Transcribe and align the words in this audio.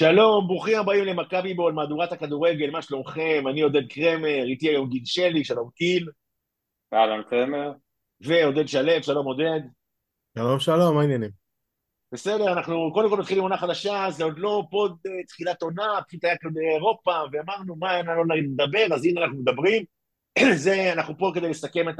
שלום, 0.00 0.46
ברוכים 0.46 0.78
הבאים 0.78 1.04
למכבי 1.04 1.54
בול, 1.54 1.72
מהדורת 1.72 2.12
הכדורגל, 2.12 2.70
מה 2.70 2.82
שלומכם? 2.82 3.44
אני 3.50 3.60
עודד 3.60 3.86
קרמר, 3.88 4.44
איתי 4.44 4.68
היום 4.68 4.88
גיל 4.88 5.02
שלי, 5.04 5.44
שלום 5.44 5.70
קיל. 5.74 6.08
אהלן 6.94 7.22
קרמר. 7.22 7.72
ועודד 8.20 8.68
שלו, 8.68 9.02
שלום 9.02 9.26
עודד. 9.26 9.60
שלום 10.38 10.60
שלום, 10.60 10.94
מה 10.94 11.00
העניינים? 11.00 11.30
בסדר, 12.12 12.52
אנחנו 12.52 12.90
קודם 12.94 13.10
כל 13.10 13.18
מתחילים 13.18 13.42
עונה 13.42 13.56
חדשה, 13.56 14.06
זה 14.10 14.24
עוד 14.24 14.38
לא 14.38 14.62
פוד 14.70 14.96
אה, 15.06 15.24
תחילת 15.26 15.62
עונה, 15.62 15.98
פשוט 16.08 16.24
היה 16.24 16.36
כאן 16.36 16.54
באירופה, 16.54 17.12
ואמרנו 17.32 17.76
מה 17.76 18.02
לא 18.02 18.24
נדבר, 18.36 18.94
אז 18.94 19.04
הנה 19.04 19.20
אנחנו 19.20 19.38
מדברים. 19.38 19.84
זה, 20.64 20.92
אנחנו 20.92 21.18
פה 21.18 21.32
כדי 21.34 21.48
לסכם 21.48 21.88
את 21.88 21.96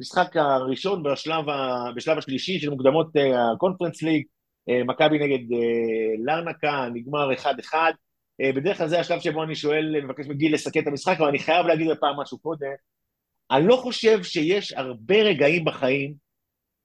המשחק 0.00 0.36
הראשון 0.36 1.02
בשלב, 1.02 1.48
ה, 1.48 1.84
בשלב 1.96 2.18
השלישי 2.18 2.58
של 2.58 2.70
מוקדמות 2.70 3.06
הקונפרנס 3.54 4.02
אה, 4.02 4.08
ליג. 4.08 4.24
אה, 4.68 4.84
מכבי 4.84 5.18
נגד 5.18 5.52
אה, 5.52 6.14
לרנקה, 6.24 6.88
נגמר 6.94 7.32
1-1. 7.32 7.74
אה, 8.40 8.52
בדרך 8.52 8.78
כלל 8.78 8.88
זה 8.88 9.00
השלב 9.00 9.20
שבו 9.20 9.42
אני 9.42 9.54
שואל, 9.54 10.04
מבקש 10.04 10.26
מגיל 10.26 10.54
לסכם 10.54 10.80
את 10.80 10.86
המשחק, 10.86 11.16
אבל 11.18 11.28
אני 11.28 11.38
חייב 11.38 11.66
להגיד 11.66 11.90
בפעם 11.90 12.20
משהו 12.20 12.38
קודם. 12.38 12.66
אני 13.50 13.66
לא 13.66 13.76
חושב 13.76 14.22
שיש 14.22 14.72
הרבה 14.72 15.16
רגעים 15.16 15.64
בחיים 15.64 16.14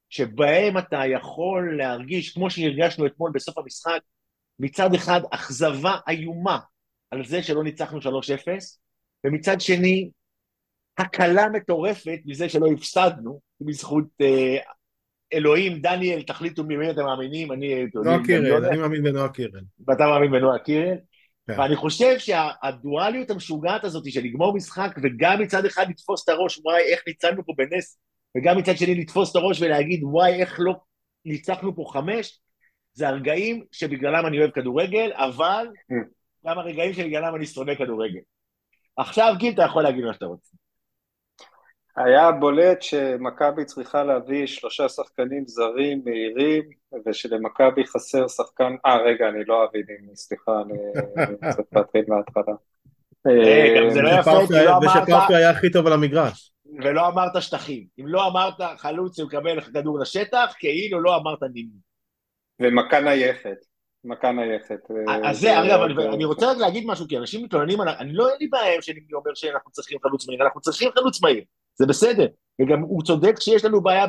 שבהם 0.09 0.77
אתה 0.77 1.01
יכול 1.13 1.77
להרגיש, 1.77 2.33
כמו 2.33 2.49
שהרגשנו 2.49 3.05
אתמול 3.05 3.31
בסוף 3.33 3.57
המשחק, 3.57 3.99
מצד 4.59 4.93
אחד 4.93 5.21
אכזבה 5.31 5.97
איומה 6.07 6.59
על 7.11 7.25
זה 7.25 7.43
שלא 7.43 7.63
ניצחנו 7.63 7.99
3-0, 7.99 8.03
ומצד 9.23 9.61
שני, 9.61 10.09
הקלה 10.97 11.49
מטורפת 11.49 12.19
מזה 12.25 12.49
שלא 12.49 12.67
הפסדנו, 12.71 13.39
בזכות 13.61 14.05
אלוהים, 15.33 15.79
דניאל, 15.79 16.21
תחליטו 16.21 16.63
ממי 16.63 16.91
אתם 16.91 17.03
מאמינים, 17.03 17.51
אני... 17.51 17.85
נועה 17.93 18.23
קירל, 18.25 18.65
אני 18.65 18.77
מאמין 18.77 19.03
בנועה 19.03 19.29
קירל. 19.29 19.61
ואתה 19.87 20.05
מאמין 20.05 20.31
בנועה 20.31 20.59
קירל? 20.59 20.97
כן. 21.47 21.59
ואני 21.59 21.75
חושב 21.75 22.19
שהדואליות 22.19 23.29
המשוגעת 23.29 23.83
הזאת 23.83 24.11
של 24.11 24.21
לגמור 24.21 24.55
משחק 24.55 24.95
וגם 25.03 25.41
מצד 25.41 25.65
אחד 25.65 25.89
לתפוס 25.89 26.23
את 26.23 26.29
הראש, 26.29 26.59
וואי, 26.63 26.81
איך 26.81 27.01
ניצחנו 27.07 27.45
פה 27.45 27.53
בנס, 27.57 27.99
וגם 28.37 28.57
מצד 28.57 28.77
שני 28.77 28.95
לתפוס 28.95 29.31
את 29.31 29.35
הראש 29.35 29.61
ולהגיד, 29.61 30.03
וואי, 30.03 30.41
איך 30.41 30.55
לא 30.59 30.73
ניצחנו 31.25 31.75
פה 31.75 31.85
חמש, 31.93 32.39
זה 32.93 33.07
הרגעים 33.07 33.63
שבגללם 33.71 34.25
אני 34.25 34.39
אוהב 34.39 34.51
כדורגל, 34.51 35.11
אבל 35.13 35.67
גם 36.45 36.59
הרגעים 36.59 36.93
שבגללם 36.93 37.35
אני 37.35 37.45
שונא 37.45 37.75
כדורגל. 37.75 38.19
עכשיו, 38.97 39.33
גיל, 39.37 39.53
אתה 39.53 39.63
יכול 39.63 39.83
להגיד 39.83 40.05
מה 40.05 40.13
שאתה 40.13 40.25
רוצה. 40.25 40.57
היה 41.97 42.31
בולט 42.31 42.81
שמכבי 42.81 43.65
צריכה 43.65 44.03
להביא 44.03 44.47
שלושה 44.47 44.89
שחקנים 44.89 45.43
זרים 45.47 46.01
מהירים 46.05 46.63
ושלמכבי 47.05 47.85
חסר 47.85 48.27
שחקן, 48.27 48.75
אה 48.85 48.97
רגע 48.97 49.29
אני 49.29 49.45
לא 49.45 49.65
אביא 49.65 49.83
דימי, 49.83 50.15
סליחה 50.15 50.51
אני 50.61 50.77
צריך 51.55 51.67
להתחיל 51.75 52.03
מההתחלה. 52.07 52.55
אה, 53.27 53.89
זה 53.89 54.01
לא 54.01 54.09
יפה, 54.09 54.31
לא 54.31 54.79
ושפרפי 54.85 55.35
היה 55.35 55.49
הכי 55.49 55.71
טוב 55.71 55.87
על 55.87 55.93
המגרש. 55.93 56.53
ולא 56.83 57.07
אמרת 57.07 57.41
שטחים, 57.41 57.85
אם 57.99 58.07
לא 58.07 58.27
אמרת 58.27 58.77
חלוץ 58.77 59.17
שמקבל 59.17 59.61
כדור 59.61 59.99
לשטח, 59.99 60.53
כאילו 60.59 61.01
לא 61.01 61.17
אמרת 61.17 61.43
נימי. 61.53 61.79
ומכה 62.61 62.99
נייחת, 62.99 63.65
מכה 64.03 64.31
נייחת. 64.31 64.91
אה, 65.09 65.29
אז 65.29 65.39
זה, 65.39 65.59
אגב, 65.59 65.79
אני 66.13 66.25
רוצה 66.25 66.51
רק 66.51 66.57
להגיד 66.57 66.83
משהו, 66.87 67.07
כי 67.07 67.17
אנשים 67.17 67.43
מתלוננים, 67.43 67.81
אני 67.81 68.13
לא 68.13 68.29
אין 68.29 68.37
לי 68.39 68.47
בעיה 68.47 68.81
שנימי 68.81 69.13
אומר 69.13 69.31
שאנחנו 69.33 69.71
צריכים 69.71 69.97
חלוץ 70.03 70.27
מהיר, 70.27 70.43
אנחנו 70.43 70.61
צריכים 70.61 70.89
חלוץ 70.91 71.21
מהיר. 71.21 71.43
זה 71.75 71.85
בסדר. 71.85 72.27
וגם 72.61 72.81
הוא 72.81 73.03
צודק 73.03 73.39
שיש 73.39 73.65
לנו 73.65 73.81
בעיה 73.81 74.05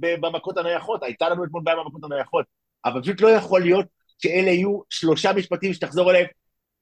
במכות 0.00 0.58
הנייחות, 0.58 1.02
הייתה 1.02 1.28
לנו 1.28 1.44
אתמול 1.44 1.62
בעיה 1.64 1.76
במכות 1.76 2.04
הנייחות, 2.04 2.44
אבל 2.84 3.02
פשוט 3.02 3.20
לא 3.20 3.28
יכול 3.28 3.60
להיות 3.60 3.86
שאלה 4.18 4.50
יהיו 4.50 4.80
שלושה 4.90 5.32
משפטים 5.32 5.74
שתחזור 5.74 6.10
אליהם. 6.10 6.26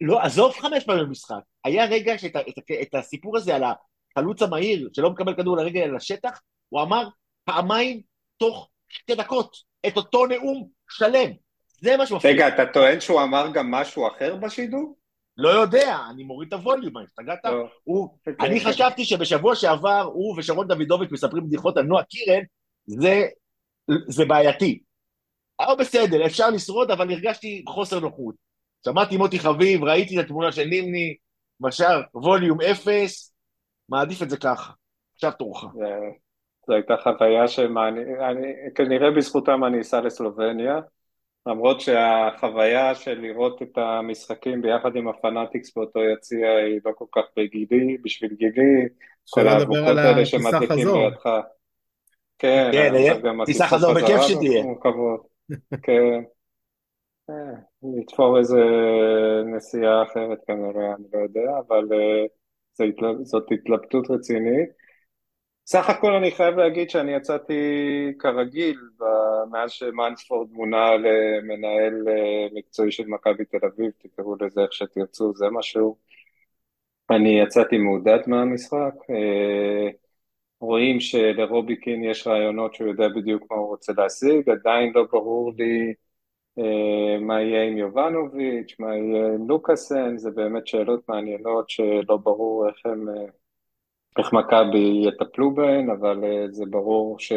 לא, 0.00 0.20
עזוב 0.20 0.52
חמש 0.52 0.84
פעמים 0.84 1.04
במשחק. 1.06 1.40
היה 1.64 1.84
רגע 1.84 2.18
שאת 2.18 2.36
את, 2.36 2.70
את 2.82 2.94
הסיפור 2.94 3.36
הזה 3.36 3.56
על 3.56 3.62
החלוץ 4.16 4.42
המהיר, 4.42 4.88
שלא 4.92 5.10
מקבל 5.10 5.34
כדור 5.34 5.56
לרגל 5.56 5.90
לשטח, 5.96 6.40
הוא 6.68 6.82
אמר 6.82 7.08
פעמיים 7.44 8.00
תוך 8.36 8.68
שתי 8.88 9.14
דקות 9.14 9.56
את 9.86 9.96
אותו 9.96 10.26
נאום 10.26 10.68
שלם. 10.90 11.30
זה 11.80 11.96
מה 11.96 12.06
שמפריע. 12.06 12.34
רגע, 12.34 12.48
אתה 12.48 12.72
טוען 12.72 13.00
שהוא 13.00 13.22
אמר 13.22 13.46
גם 13.54 13.70
משהו 13.70 14.08
אחר 14.08 14.36
בשידור? 14.36 14.96
לא 15.36 15.48
יודע, 15.48 15.98
אני 16.10 16.24
מוריד 16.24 16.48
את 16.48 16.52
הווליום, 16.52 16.96
השתגעת? 16.96 17.38
לא. 17.44 17.68
אני 18.40 18.60
חשבתי 18.60 19.04
שבשבוע 19.04 19.54
שעבר 19.54 20.10
הוא 20.14 20.38
ושרון 20.38 20.68
דוידוביץ' 20.68 21.12
מספרים 21.12 21.46
בדיחות 21.46 21.76
על 21.76 21.84
נועה 21.84 22.04
קירן, 22.04 22.42
זה 24.08 24.24
בעייתי. 24.28 24.82
אבל 25.60 25.74
בסדר, 25.78 26.26
אפשר 26.26 26.50
לשרוד, 26.50 26.90
אבל 26.90 27.10
הרגשתי 27.10 27.64
חוסר 27.68 28.00
נוחות. 28.00 28.34
שמעתי 28.84 29.16
מוטי 29.16 29.38
חביב, 29.38 29.84
ראיתי 29.84 30.20
את 30.20 30.24
התמונה 30.24 30.52
של 30.52 30.64
נימני, 30.64 31.16
משל 31.60 32.02
ווליום 32.14 32.60
אפס, 32.60 33.34
מעדיף 33.88 34.22
את 34.22 34.30
זה 34.30 34.36
ככה. 34.36 34.72
עכשיו 35.14 35.32
תורך. 35.38 35.64
זו 36.66 36.74
הייתה 36.74 36.94
חוויה 37.02 37.48
שמעניין, 37.48 38.06
כנראה 38.74 39.10
בזכותם 39.10 39.64
אני 39.64 39.80
אסע 39.80 40.00
לסלובניה. 40.00 40.80
למרות 41.46 41.80
שהחוויה 41.80 42.94
של 42.94 43.20
לראות 43.20 43.62
את 43.62 43.78
המשחקים 43.78 44.62
ביחד 44.62 44.96
עם 44.96 45.08
הפנאטיקס 45.08 45.76
באותו 45.76 46.00
יציע 46.04 46.48
היא 46.50 46.80
לא 46.84 46.92
כל 46.94 47.04
כך 47.12 47.22
בגילי, 47.36 47.96
בשביל 48.02 48.34
גילי, 48.34 48.88
כל 49.30 49.48
האבוקות 49.48 49.98
האלה 49.98 50.26
שמדליקים 50.26 50.88
לידך. 50.88 51.28
כן, 52.38 52.70
כן 52.72 53.20
גם 53.22 53.44
טיסה 53.44 53.66
חזור 53.66 53.94
בכיף 53.94 54.20
שתהיה. 54.20 54.64
כן. 55.82 56.22
אה, 57.30 57.34
לתפור 57.98 58.38
איזה 58.38 58.60
נסיעה 59.54 60.02
אחרת 60.02 60.38
כנראה, 60.46 60.94
אני 60.94 61.04
לא 61.12 61.18
יודע, 61.18 61.50
אבל 61.66 61.88
אה, 61.92 62.26
זאת 63.22 63.52
התלבטות 63.52 64.10
רצינית. 64.10 64.83
סך 65.66 65.90
הכל 65.90 66.12
אני 66.12 66.30
חייב 66.30 66.56
להגיד 66.56 66.90
שאני 66.90 67.14
יצאתי 67.14 67.54
כרגיל 68.18 68.78
מאז 69.50 69.70
שמאנספורד 69.70 70.52
מונה 70.52 70.90
למנהל 70.96 72.08
אה, 72.08 72.46
מקצועי 72.52 72.92
של 72.92 73.06
מכבי 73.06 73.44
תל 73.44 73.66
אביב, 73.66 73.90
תקראו 73.98 74.36
לזה 74.40 74.60
איך 74.62 74.72
שתרצו, 74.72 75.34
זה 75.34 75.46
משהו. 75.50 75.96
אני 77.10 77.40
יצאתי 77.40 77.78
מעודד 77.78 78.18
מהמשחק, 78.26 78.94
אה, 79.10 79.90
רואים 80.60 81.00
שלרובי 81.00 81.76
קין 81.76 82.04
יש 82.04 82.26
רעיונות 82.26 82.74
שהוא 82.74 82.88
יודע 82.88 83.08
בדיוק 83.08 83.42
מה 83.50 83.56
הוא 83.56 83.68
רוצה 83.68 83.92
להשיג, 83.96 84.50
עדיין 84.50 84.92
לא 84.94 85.04
ברור 85.12 85.52
לי 85.58 85.94
אה, 86.58 87.18
מה 87.20 87.42
יהיה 87.42 87.64
עם 87.64 87.78
יובנוביץ', 87.78 88.76
מה 88.78 88.96
יהיה 88.96 89.26
עם 89.34 89.48
לוקאסן, 89.48 90.18
זה 90.18 90.30
באמת 90.30 90.66
שאלות 90.66 91.08
מעניינות 91.08 91.70
שלא 91.70 92.16
ברור 92.16 92.68
איך 92.68 92.86
הם... 92.86 93.08
איך 94.18 94.32
מכבי 94.32 95.04
יטפלו 95.08 95.54
בהן, 95.54 95.90
אבל 95.90 96.24
אה, 96.24 96.46
זה 96.50 96.64
ברור 96.70 97.20
ש... 97.20 97.32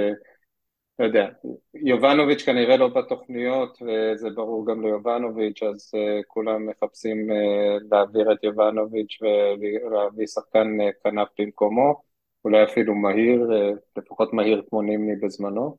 לא 1.00 1.06
יודע, 1.06 1.28
יובנוביץ' 1.74 2.42
כנראה 2.42 2.78
לא 2.78 2.88
בתוכניות, 2.88 3.78
וזה 3.82 4.30
ברור 4.30 4.68
גם 4.68 4.82
ליובנוביץ', 4.82 5.64
אז 5.64 5.92
uh, 5.96 6.24
כולם 6.28 6.68
מחפשים 6.68 7.30
uh, 7.32 7.84
להעביר 7.92 8.32
את 8.32 8.44
יובנוביץ' 8.44 9.18
ולהביא 9.22 10.28
שחקן 10.28 10.68
כנף 11.04 11.28
במקומו, 11.40 12.02
אולי 12.46 12.64
אפילו 12.64 12.96
מהיר, 12.96 13.50
לפחות 13.98 14.34
מהיר 14.34 14.64
כמו 14.70 14.82
נימני 14.82 15.16
בזמנו. 15.16 15.78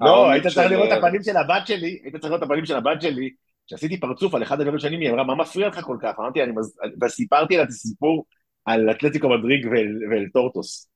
לא, 0.00 0.30
היית 0.30 0.46
צריך 0.46 0.70
לראות 0.70 0.92
את 0.92 0.98
הפנים 0.98 1.22
של 1.22 1.36
הבת 1.36 1.66
שלי, 1.66 2.00
היית 2.02 2.16
צריך 2.16 2.24
לראות 2.24 2.42
את 2.42 2.46
הפנים 2.46 2.66
של 2.66 2.76
הבת 2.76 3.02
שלי, 3.02 3.30
כשעשיתי 3.70 4.00
פרצוף 4.00 4.34
על 4.34 4.42
אחד 4.42 4.60
הדברים 4.60 4.78
שנים, 4.78 5.00
היא 5.00 5.10
אמרה, 5.10 5.24
מה 5.24 5.34
מפריע 5.34 5.68
לך 5.68 5.80
כל 5.80 5.96
כך? 6.02 6.18
אמרתי, 6.18 6.42
אני 6.42 6.52
מז... 6.52 6.78
וסיפרתי 7.02 7.56
לה 7.56 7.62
את 7.62 7.68
הסיפור 7.68 8.24
על 8.64 8.90
אתלטיקו 8.90 9.28
מדריג 9.28 9.66
ואל 10.10 10.28
טורטוס. 10.32 10.90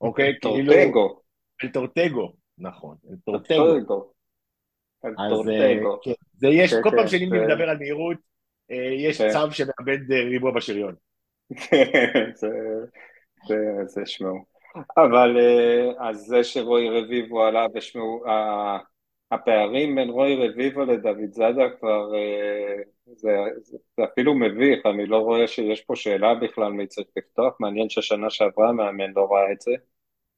אוקיי? 0.00 0.34
כאילו... 0.40 0.72
טורטגו. 0.72 1.20
אל 1.64 1.68
טורטגו, 1.68 2.32
נכון. 2.58 2.96
אל 3.10 3.16
טורטגו. 3.24 4.12
אז 5.04 5.48
אה, 5.48 5.74
כן, 6.02 6.12
זה 6.34 6.48
יש, 6.48 6.74
כן, 6.74 6.82
כל 6.82 6.90
פעם 6.90 7.00
כן, 7.00 7.08
שנימי 7.08 7.38
מדבר 7.38 7.70
על 7.70 7.78
מהירות, 7.78 8.16
אה, 8.70 8.94
יש 8.98 9.22
צו 9.22 9.52
שמאבד 9.52 10.12
אה, 10.12 10.24
ריבוע 10.24 10.50
בשריון. 10.50 10.94
זה 13.86 14.06
שמעו. 14.06 14.44
אבל 14.96 15.36
אז 15.98 16.16
זה 16.16 16.44
שרועי 16.44 16.90
רביבו 16.90 17.44
עלה 17.44 17.66
ושמעו, 17.74 18.24
הפערים 19.30 19.94
בין 19.94 20.10
רוי 20.10 20.36
רביבו 20.36 20.84
לדוד 20.84 21.32
זאדה 21.32 21.70
כבר, 21.78 22.14
אה, 22.14 22.82
זה, 23.06 23.36
זה, 23.62 24.04
אפילו 24.04 24.34
מביך, 24.34 24.86
אני 24.86 25.06
לא 25.06 25.16
רואה 25.18 25.46
שיש 25.46 25.80
פה 25.80 25.96
שאלה 25.96 26.34
בכלל 26.34 26.72
מי 26.72 26.86
צריך 26.86 27.08
לפתוח, 27.16 27.56
מעניין 27.60 27.88
ששנה 27.88 28.30
שעברה 28.30 28.68
המאמן 28.68 29.10
לא 29.16 29.28
ראה 29.32 29.52
את 29.52 29.60
זה, 29.60 29.72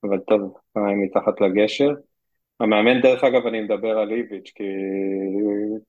אבל 0.05 0.19
טוב, 0.19 0.59
מתחת 0.77 1.41
לגשר. 1.41 1.91
המאמן, 2.61 3.01
דרך 3.01 3.25
אגב, 3.25 3.47
אני 3.47 3.61
מדבר 3.61 3.99
על 3.99 4.13
איביץ', 4.13 4.53
כי 4.55 4.65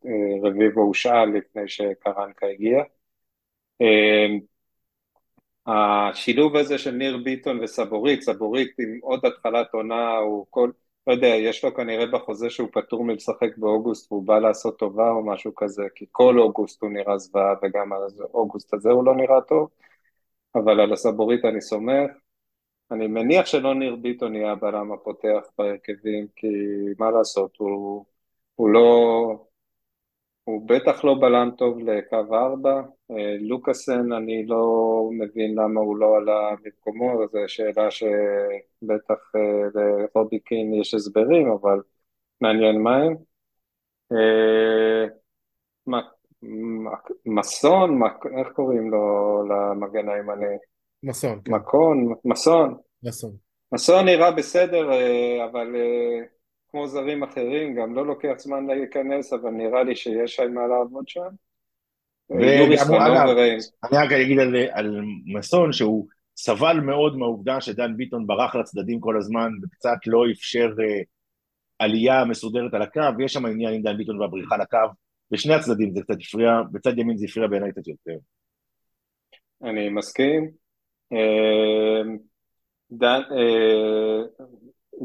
אה, 0.06 0.50
רביבו 0.50 0.81
הושאל 0.81 1.25
לפני 1.25 1.68
שקרנקה 1.68 2.48
הגיע. 2.48 2.83
אה, 3.81 4.27
השילוב 5.68 6.56
הזה 6.56 6.77
של 6.77 6.92
ניר 6.92 7.18
ביטון 7.24 7.59
וסבורית, 7.63 8.21
סבורית 8.21 8.71
עם 8.80 9.00
עוד 9.01 9.25
התחלת 9.25 9.74
עונה, 9.74 10.18
הוא 10.18 10.45
כל... 10.50 10.71
לא 11.07 11.13
יודע, 11.13 11.27
יש 11.27 11.63
לו 11.65 11.74
כנראה 11.75 12.06
בחוזה 12.06 12.50
שהוא 12.50 12.69
פטור 12.74 13.03
מלשחק 13.03 13.57
באוגוסט 13.57 14.12
והוא 14.12 14.24
בא 14.24 14.39
לעשות 14.39 14.80
טובה 14.80 15.12
או 15.12 15.25
משהו 15.25 15.56
כזה, 15.56 15.83
כי 15.95 16.06
כל 16.12 16.39
אוגוסט 16.39 16.81
הוא 16.81 16.92
נראה 16.92 17.18
זוועה 17.18 17.53
וגם 17.63 17.94
על 17.94 18.01
אוגוסט 18.33 18.74
הזה 18.74 18.89
הוא 18.92 19.06
לא 19.06 19.15
נראה 19.15 19.42
טוב, 19.42 19.69
אבל 20.56 20.80
על 20.80 20.94
הסבורית 20.94 21.45
אני 21.45 21.62
סומך. 21.62 22.12
אני 22.92 23.07
מניח 23.07 23.45
שלא 23.45 23.75
ניר 23.75 23.95
ביטון 23.95 24.36
יהיה 24.36 24.51
הבלם 24.51 24.92
הפותח 24.92 25.42
בהרכבים, 25.57 26.27
כי 26.36 26.48
מה 27.00 27.12
לעשות, 27.12 27.57
הוא, 27.57 28.06
הוא 28.56 28.69
לא... 28.69 29.50
הוא 30.43 30.67
בטח 30.67 31.03
לא 31.03 31.15
בלם 31.21 31.49
טוב 31.57 31.79
לקו 31.79 32.35
ארבע, 32.35 32.81
אה, 33.11 33.35
לוקאסן 33.39 34.11
אני 34.11 34.45
לא 34.45 34.63
מבין 35.11 35.55
למה 35.55 35.81
הוא 35.81 35.97
לא 35.97 36.17
עלה 36.17 36.49
במקומו, 36.63 37.27
זו 37.31 37.39
שאלה 37.47 37.91
שבטח 37.91 39.31
אה, 39.35 39.81
לרובי 39.81 40.39
קין 40.39 40.73
יש 40.73 40.93
הסברים, 40.93 41.51
אבל 41.51 41.79
מעניין 42.41 42.81
מה 42.81 42.95
הם. 42.95 43.15
אה, 44.11 45.05
מסון, 47.25 47.99
איך 48.38 48.47
קוראים 48.55 48.91
לו 48.91 49.43
למגן 49.49 50.09
הימני? 50.09 50.55
מסון. 51.03 51.41
כן. 51.45 51.53
מקון, 51.53 52.13
מסון. 52.25 52.77
מסון. 53.03 53.31
מסון 53.73 54.05
נראה 54.05 54.31
בסדר, 54.31 54.89
אבל 55.45 55.75
כמו 56.71 56.88
זרים 56.88 57.23
אחרים, 57.23 57.75
גם 57.75 57.95
לא 57.95 58.06
לוקח 58.06 58.33
זמן 58.38 58.68
להיכנס, 58.68 59.33
אבל 59.33 59.50
נראה 59.50 59.83
לי 59.83 59.95
שיש 59.95 60.35
שם 60.35 60.53
מה 60.53 60.68
לעבוד 60.68 61.07
שם. 61.07 61.29
אני 63.83 63.97
רק 63.97 64.12
אגיד 64.12 64.39
על, 64.39 64.56
על 64.71 65.01
מסון 65.25 65.73
שהוא 65.73 66.07
סבל 66.38 66.79
מאוד 66.79 67.18
מהעובדה 67.18 67.62
שדן 67.62 67.97
ביטון 67.97 68.27
ברח 68.27 68.56
לצדדים 68.56 69.00
כל 69.00 69.18
הזמן 69.18 69.50
וקצת 69.63 69.97
לא 70.07 70.23
אפשר 70.31 70.69
uh, 70.77 71.06
עלייה 71.79 72.25
מסודרת 72.25 72.74
על 72.74 72.81
הקו, 72.81 73.01
ויש 73.17 73.33
שם 73.33 73.45
עניין 73.45 73.74
עם 73.74 73.81
דן 73.81 73.97
ביטון 73.97 74.21
והבריחה 74.21 74.57
לקו, 74.57 74.77
בשני 75.31 75.53
הצדדים 75.53 75.94
זה 75.94 76.01
קצת 76.01 76.15
הפריע, 76.21 76.51
בצד 76.71 76.97
ימין 76.97 77.17
זה 77.17 77.25
הפריע 77.29 77.47
בעיניי 77.47 77.71
קצת 77.71 77.88
יותר. 77.88 78.17
אני 79.63 79.89
מסכים. 79.89 80.51
אה, 81.13 82.01
דן, 82.91 83.21
אה, 83.31 84.45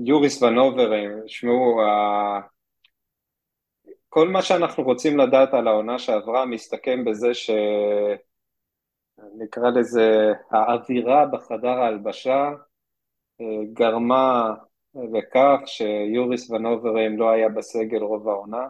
יוריס 0.05 0.43
ונובר, 0.43 0.91
שמעו, 1.27 1.81
כל 4.09 4.29
מה 4.29 4.43
שאנחנו 4.43 4.85
רוצים 4.85 5.19
לדעת 5.19 5.55
על 5.55 5.69
העונה 5.69 5.99
שעברה 5.99 6.47
מסתכם 6.47 7.05
בזה 7.05 7.35
ש... 7.35 7.51
נקרא 9.39 9.71
לזה 9.71 10.33
האווירה 10.51 11.27
בחדר 11.27 11.69
ההלבשה 11.69 12.51
אה, 13.41 13.47
גרמה 13.73 14.55
לכך 14.95 15.61
שיוריס 15.67 16.51
ונוברים 16.51 17.19
לא 17.19 17.31
היה 17.31 17.49
בסגל 17.49 18.03
רוב 18.03 18.29
העונה. 18.29 18.69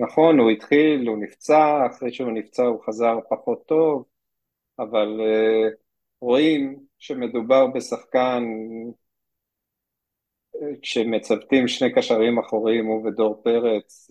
נכון, 0.00 0.38
הוא 0.38 0.50
התחיל, 0.50 1.08
הוא 1.08 1.18
נפצע, 1.18 1.86
אחרי 1.86 2.12
שהוא 2.12 2.32
נפצע 2.32 2.62
הוא 2.62 2.82
חזר 2.86 3.18
פחות 3.30 3.66
טוב, 3.66 4.04
אבל 4.78 5.20
אה, 5.20 5.68
רואים 6.20 6.84
שמדובר 6.98 7.66
בשחקן 7.66 8.44
כשמצוותים 10.82 11.68
שני 11.68 11.92
קשרים 11.94 12.38
אחוריים, 12.38 12.86
הוא 12.86 13.06
ודור 13.06 13.40
פרץ, 13.44 14.08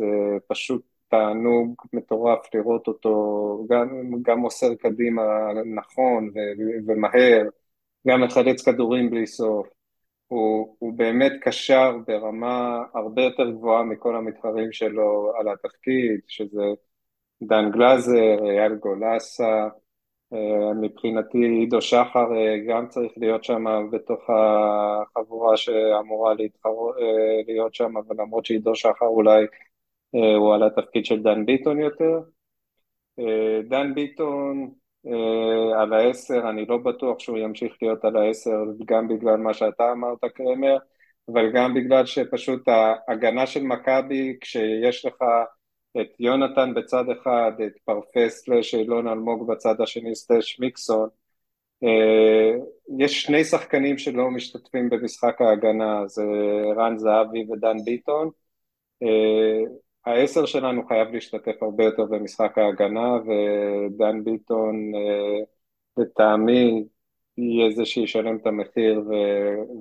פשוט 0.47 0.81
תענוג 1.09 1.75
מטורף 1.94 2.39
לראות 2.53 2.88
אותו, 2.88 3.65
גם, 3.69 3.88
גם 4.21 4.39
מוסר 4.39 4.75
קדימה 4.75 5.24
נכון 5.75 6.30
ו- 6.36 6.88
ומהר, 6.88 7.44
גם 8.07 8.21
מחלץ 8.24 8.62
כדורים 8.65 9.09
בלי 9.09 9.27
סוף. 9.27 9.68
הוא, 10.27 10.75
הוא 10.80 10.94
באמת 10.94 11.31
קשר 11.41 11.97
ברמה 12.07 12.83
הרבה 12.94 13.21
יותר 13.24 13.51
גבוהה 13.51 13.83
מכל 13.83 14.15
המתחרים 14.15 14.71
שלו 14.71 15.33
על 15.39 15.47
התפקיד, 15.50 16.19
שזה 16.27 16.63
דן 17.44 17.71
גלאזר, 17.71 18.50
אייל 18.50 18.75
גולסה, 18.75 19.44
אה, 19.44 19.69
מבחינתי 20.81 21.37
עידו 21.37 21.81
שחר 21.81 22.35
אה, 22.35 22.57
גם 22.67 22.87
צריך 22.87 23.11
להיות 23.17 23.43
שם 23.43 23.89
בתוך 23.91 24.29
החבורה 24.29 25.57
שאמורה 25.57 26.33
להתחר... 26.33 26.69
אה, 26.69 27.41
להיות 27.47 27.73
שם, 27.73 27.97
אבל 27.97 28.15
למרות 28.19 28.45
שעידו 28.45 28.75
שחר 28.75 29.05
אולי 29.05 29.45
הוא 30.11 30.53
על 30.55 30.63
התפקיד 30.63 31.05
של 31.05 31.23
דן 31.23 31.45
ביטון 31.45 31.79
יותר. 31.79 32.19
דן 33.69 33.93
ביטון 33.95 34.71
על 35.75 35.93
העשר, 35.93 36.49
אני 36.49 36.65
לא 36.65 36.77
בטוח 36.77 37.19
שהוא 37.19 37.37
ימשיך 37.37 37.73
להיות 37.81 38.05
על 38.05 38.17
העשר 38.17 38.57
גם 38.85 39.07
בגלל 39.07 39.37
מה 39.37 39.53
שאתה 39.53 39.91
אמרת 39.91 40.19
קרמר, 40.35 40.77
אבל 41.31 41.51
גם 41.53 41.73
בגלל 41.73 42.05
שפשוט 42.05 42.67
ההגנה 42.67 43.47
של 43.47 43.63
מכבי 43.63 44.37
כשיש 44.41 45.05
לך 45.05 45.23
את 45.97 46.19
יונתן 46.19 46.74
בצד 46.74 47.09
אחד, 47.09 47.51
את 47.68 47.77
פרפה 47.86 48.30
סלש 48.30 48.75
אילון 48.75 49.07
אלמוג 49.07 49.47
בצד 49.51 49.81
השני 49.81 50.15
סלש 50.15 50.59
מיקסון. 50.59 51.09
אה, 51.83 52.51
יש 53.00 53.21
שני 53.21 53.44
שחקנים 53.44 53.97
שלא 53.97 54.31
משתתפים 54.31 54.89
במשחק 54.89 55.41
ההגנה, 55.41 56.07
זה 56.07 56.24
רן 56.77 56.97
זהבי 56.97 57.45
ודן 57.51 57.77
ביטון. 57.86 58.30
אה, 59.03 59.62
העשר 60.06 60.45
שלנו 60.45 60.88
חייב 60.88 61.09
להשתתף 61.13 61.63
הרבה 61.63 61.83
יותר 61.83 62.06
במשחק 62.06 62.57
ההגנה, 62.57 63.13
ודן 63.15 64.24
ביטון 64.24 64.92
אה, 64.95 65.39
לטעמי 65.97 66.83
יהיה 67.38 67.71
זה 67.71 67.85
שישלם 67.85 68.38
את 68.38 68.47
המחיר 68.47 69.03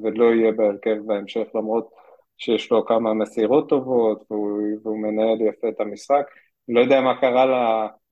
ולא 0.03 0.25
יהיה 0.35 0.53
בהרכב 0.53 0.97
בהמשך, 1.07 1.49
למרות 1.55 1.91
שיש 2.39 2.73
לו 2.73 2.87
כמה 2.87 3.15
מסירות 3.15 3.69
טובות 3.69 4.25
והוא, 4.31 4.61
והוא 4.83 4.99
מנהל 4.99 5.41
יפה 5.41 5.69
את 5.69 5.81
המשחק. 5.81 6.27
לא 6.69 6.81
יודע 6.81 7.01
מה 7.01 7.21
קרה 7.21 7.47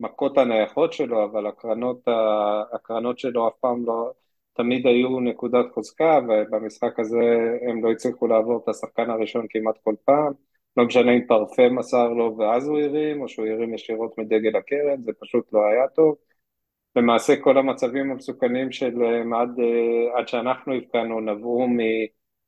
למכות 0.01 0.39
הנייחות 0.39 0.93
שלו, 0.93 1.25
אבל 1.25 1.47
הקרנות, 1.47 2.03
הקרנות 2.73 3.19
שלו 3.19 3.49
אף 3.49 3.53
פעם 3.61 3.87
לא, 3.87 4.11
תמיד 4.55 4.87
היו 4.87 5.21
נקודת 5.21 5.67
חוזקה, 5.75 6.21
ובמשחק 6.29 7.01
הזה 7.01 7.57
הם 7.69 7.85
לא 7.85 7.91
הצליחו 7.91 8.27
לעבור 8.27 8.61
את 8.65 8.69
השחקן 8.69 9.11
הראשון 9.11 9.47
כמעט 9.51 9.79
כל 9.85 9.95
פעם. 10.05 10.33
לא 10.77 10.85
משנה 10.85 11.13
אם 11.13 11.27
פרפה 11.29 11.69
מסר 11.69 12.09
לו 12.09 12.37
ואז 12.39 12.69
הוא 12.69 12.81
הרים, 12.81 13.23
או 13.23 13.29
שהוא 13.29 13.47
הרים 13.47 13.75
ישירות 13.75 14.19
מדגל 14.19 14.57
הקרן, 14.57 15.03
זה 15.03 15.13
פשוט 15.21 15.53
לא 15.53 15.67
היה 15.67 15.89
טוב. 15.89 16.15
למעשה 16.97 17.37
כל 17.37 17.59
המצבים 17.59 18.11
המסוכנים 18.11 18.73
שלהם 18.73 19.35
עד, 19.35 19.51
עד 20.17 20.29
שאנחנו 20.29 20.75
הבקענו 20.75 21.21
נבעו. 21.21 21.67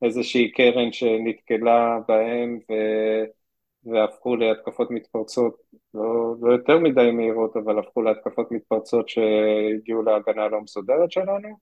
איזושהי 0.03 0.53
קרן 0.53 0.93
שנתקלה 0.93 1.99
בהם 2.09 2.59
ו... 2.71 2.73
והפכו 3.85 4.37
להתקפות 4.37 4.91
מתפרצות, 4.91 5.57
לא, 5.95 6.35
לא 6.41 6.53
יותר 6.53 6.79
מדי 6.79 7.11
מהירות, 7.11 7.57
אבל 7.57 7.79
הפכו 7.79 8.03
להתקפות 8.03 8.53
מתפרצות 8.53 9.09
שהגיעו 9.09 10.03
להגנה 10.03 10.43
הלא 10.45 10.61
מסודרת 10.61 11.13
שלנו. 11.13 11.59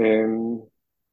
אמ, 0.00 0.58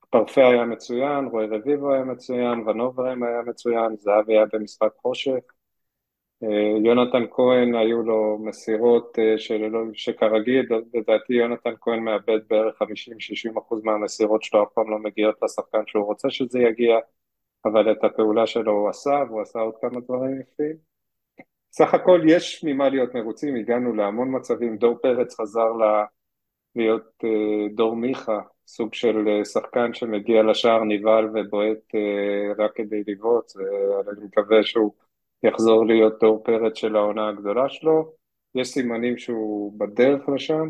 פרפה 0.10 0.41
היה 0.48 0.65
מצוין, 0.65 1.25
רועי 1.25 1.48
רביבו 1.48 1.93
היה 1.93 2.03
מצוין, 2.03 2.60
ונוברם 2.67 3.24
היה 3.24 3.41
מצוין, 3.41 3.96
זהבי 3.98 4.34
היה 4.34 4.46
במשחק 4.53 4.91
חושך. 5.01 5.52
אה, 6.43 6.77
יונתן 6.83 7.23
כהן 7.31 7.75
היו 7.75 8.03
לו 8.03 8.38
מסירות 8.41 9.19
אה, 9.19 9.38
שללא, 9.38 9.79
שכרגיל, 9.93 10.65
לדעתי 10.93 11.33
יונתן 11.33 11.73
כהן 11.81 12.00
מאבד 12.00 12.39
בערך 12.50 12.81
50-60% 12.81 12.85
מהמסירות 13.83 14.43
שלו, 14.43 14.63
אף 14.63 14.67
פעם 14.73 14.91
לא 14.91 15.00
מגיעות 15.00 15.35
לשחקן 15.43 15.81
שהוא 15.88 16.05
רוצה 16.05 16.29
שזה 16.29 16.59
יגיע, 16.59 16.97
אבל 17.65 17.91
את 17.91 18.03
הפעולה 18.03 18.47
שלו 18.47 18.71
הוא 18.71 18.89
עשה, 18.89 19.23
והוא 19.27 19.41
עשה 19.41 19.59
עוד 19.59 19.73
כמה 19.81 20.00
דברים 20.00 20.41
יפים. 20.41 20.75
סך 21.71 21.93
הכל 21.93 22.21
יש 22.27 22.63
ממה 22.63 22.89
להיות 22.89 23.15
מרוצים, 23.15 23.55
הגענו 23.55 23.93
להמון 23.93 24.35
מצבים, 24.35 24.77
דור 24.77 24.95
פרץ 25.01 25.39
חזר 25.41 25.71
ל... 25.71 26.03
להיות 26.75 27.23
אה, 27.23 27.67
דור 27.75 27.95
מיכה, 27.95 28.39
סוג 28.67 28.93
של 28.93 29.43
שחקן 29.43 29.93
שמגיע 29.93 30.43
לשער 30.43 30.83
נבהל 30.83 31.25
ובועט 31.25 31.91
רק 32.57 32.71
כדי 32.75 33.03
לבעוט, 33.07 33.51
ואני 34.05 34.25
מקווה 34.25 34.63
שהוא 34.63 34.93
יחזור 35.43 35.85
להיות 35.85 36.19
דור 36.21 36.43
פרץ 36.43 36.77
של 36.77 36.95
העונה 36.95 37.29
הגדולה 37.29 37.69
שלו, 37.69 38.13
יש 38.55 38.67
סימנים 38.67 39.17
שהוא 39.17 39.79
בדרך 39.79 40.29
לשם, 40.35 40.69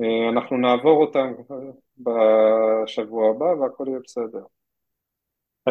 אה, 0.00 0.28
אנחנו 0.28 0.56
נעבור 0.56 1.00
אותם 1.00 1.32
בשבוע 1.98 3.30
הבא 3.30 3.44
והכל 3.44 3.84
יהיה 3.88 3.98
בסדר. 4.04 4.42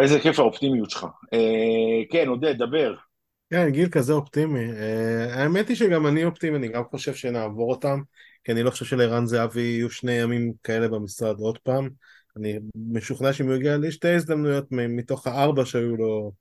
איזה 0.01 0.19
כיף 0.19 0.39
האופטימיות 0.39 0.89
שלך. 0.89 1.05
אה, 1.34 2.03
כן, 2.12 2.27
עודד, 2.27 2.57
דבר. 2.57 2.96
כן, 3.50 3.69
גיל 3.69 3.89
כזה 3.89 4.13
אופטימי. 4.13 4.72
אה, 4.72 5.41
האמת 5.41 5.67
היא 5.67 5.75
שגם 5.75 6.07
אני 6.07 6.25
אופטימי, 6.25 6.57
אני 6.57 6.67
גם 6.67 6.84
חושב 6.84 7.13
שנעבור 7.13 7.72
אותם, 7.72 8.01
כי 8.43 8.51
אני 8.51 8.63
לא 8.63 8.69
חושב 8.69 8.86
שלערן 8.86 9.25
זהבי 9.25 9.62
יהיו 9.62 9.89
שני 9.89 10.12
ימים 10.12 10.53
כאלה 10.63 10.88
במשרד 10.88 11.39
עוד 11.39 11.57
פעם. 11.57 11.89
אני 12.38 12.60
משוכנע 12.75 13.34
שאם 13.34 13.48
הוא 13.48 13.55
יגיע 13.55 13.77
לשתי 13.77 14.10
הזדמנויות 14.10 14.65
מתוך 14.72 15.27
הארבע 15.27 15.65
שהיו 15.65 15.98
לו 15.98 16.31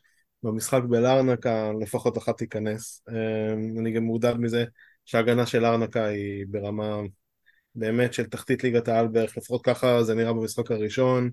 במשחק 0.47 0.83
בלארנקה 0.89 1.71
לפחות 1.81 2.19
אחת 2.19 2.39
תיכנס. 2.39 3.03
אמ, 3.11 3.79
אני 3.79 3.93
גם 3.93 4.03
מודאג 4.03 4.37
מזה 4.39 4.65
שההגנה 5.05 5.47
של 5.47 5.59
לארנקה 5.59 6.05
היא 6.05 6.47
ברמה 6.49 7.01
באמת 7.75 8.15
של 8.15 8.27
תחתית 8.27 8.65
ליגת 8.65 8.89
העל 8.89 9.09
בערך, 9.09 9.37
לפחות 9.37 9.65
ככה 9.65 10.03
זה 10.03 10.15
נראה 10.15 10.33
במשחק 10.33 10.71
הראשון. 10.71 11.31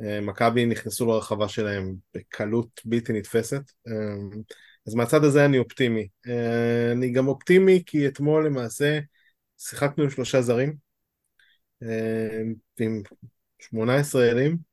אה, 0.00 0.20
מכבי 0.20 0.66
נכנסו 0.66 1.06
לרחבה 1.06 1.48
שלהם 1.48 1.94
בקלות 2.14 2.80
בלתי 2.84 3.12
נתפסת. 3.12 3.62
אה, 3.88 4.38
אז 4.86 4.94
מהצד 4.94 5.24
הזה 5.24 5.44
אני 5.44 5.58
אופטימי. 5.58 6.08
אני 6.92 7.10
גם 7.10 7.28
אופטימי 7.28 7.82
כי 7.86 8.06
אתמול 8.06 8.46
למעשה 8.46 8.98
שיחקנו 9.58 10.04
עם 10.04 10.10
שלושה 10.10 10.42
זרים, 10.42 10.76
עם 12.80 13.02
שמונה 13.58 13.98
ישראלים, 13.98 14.71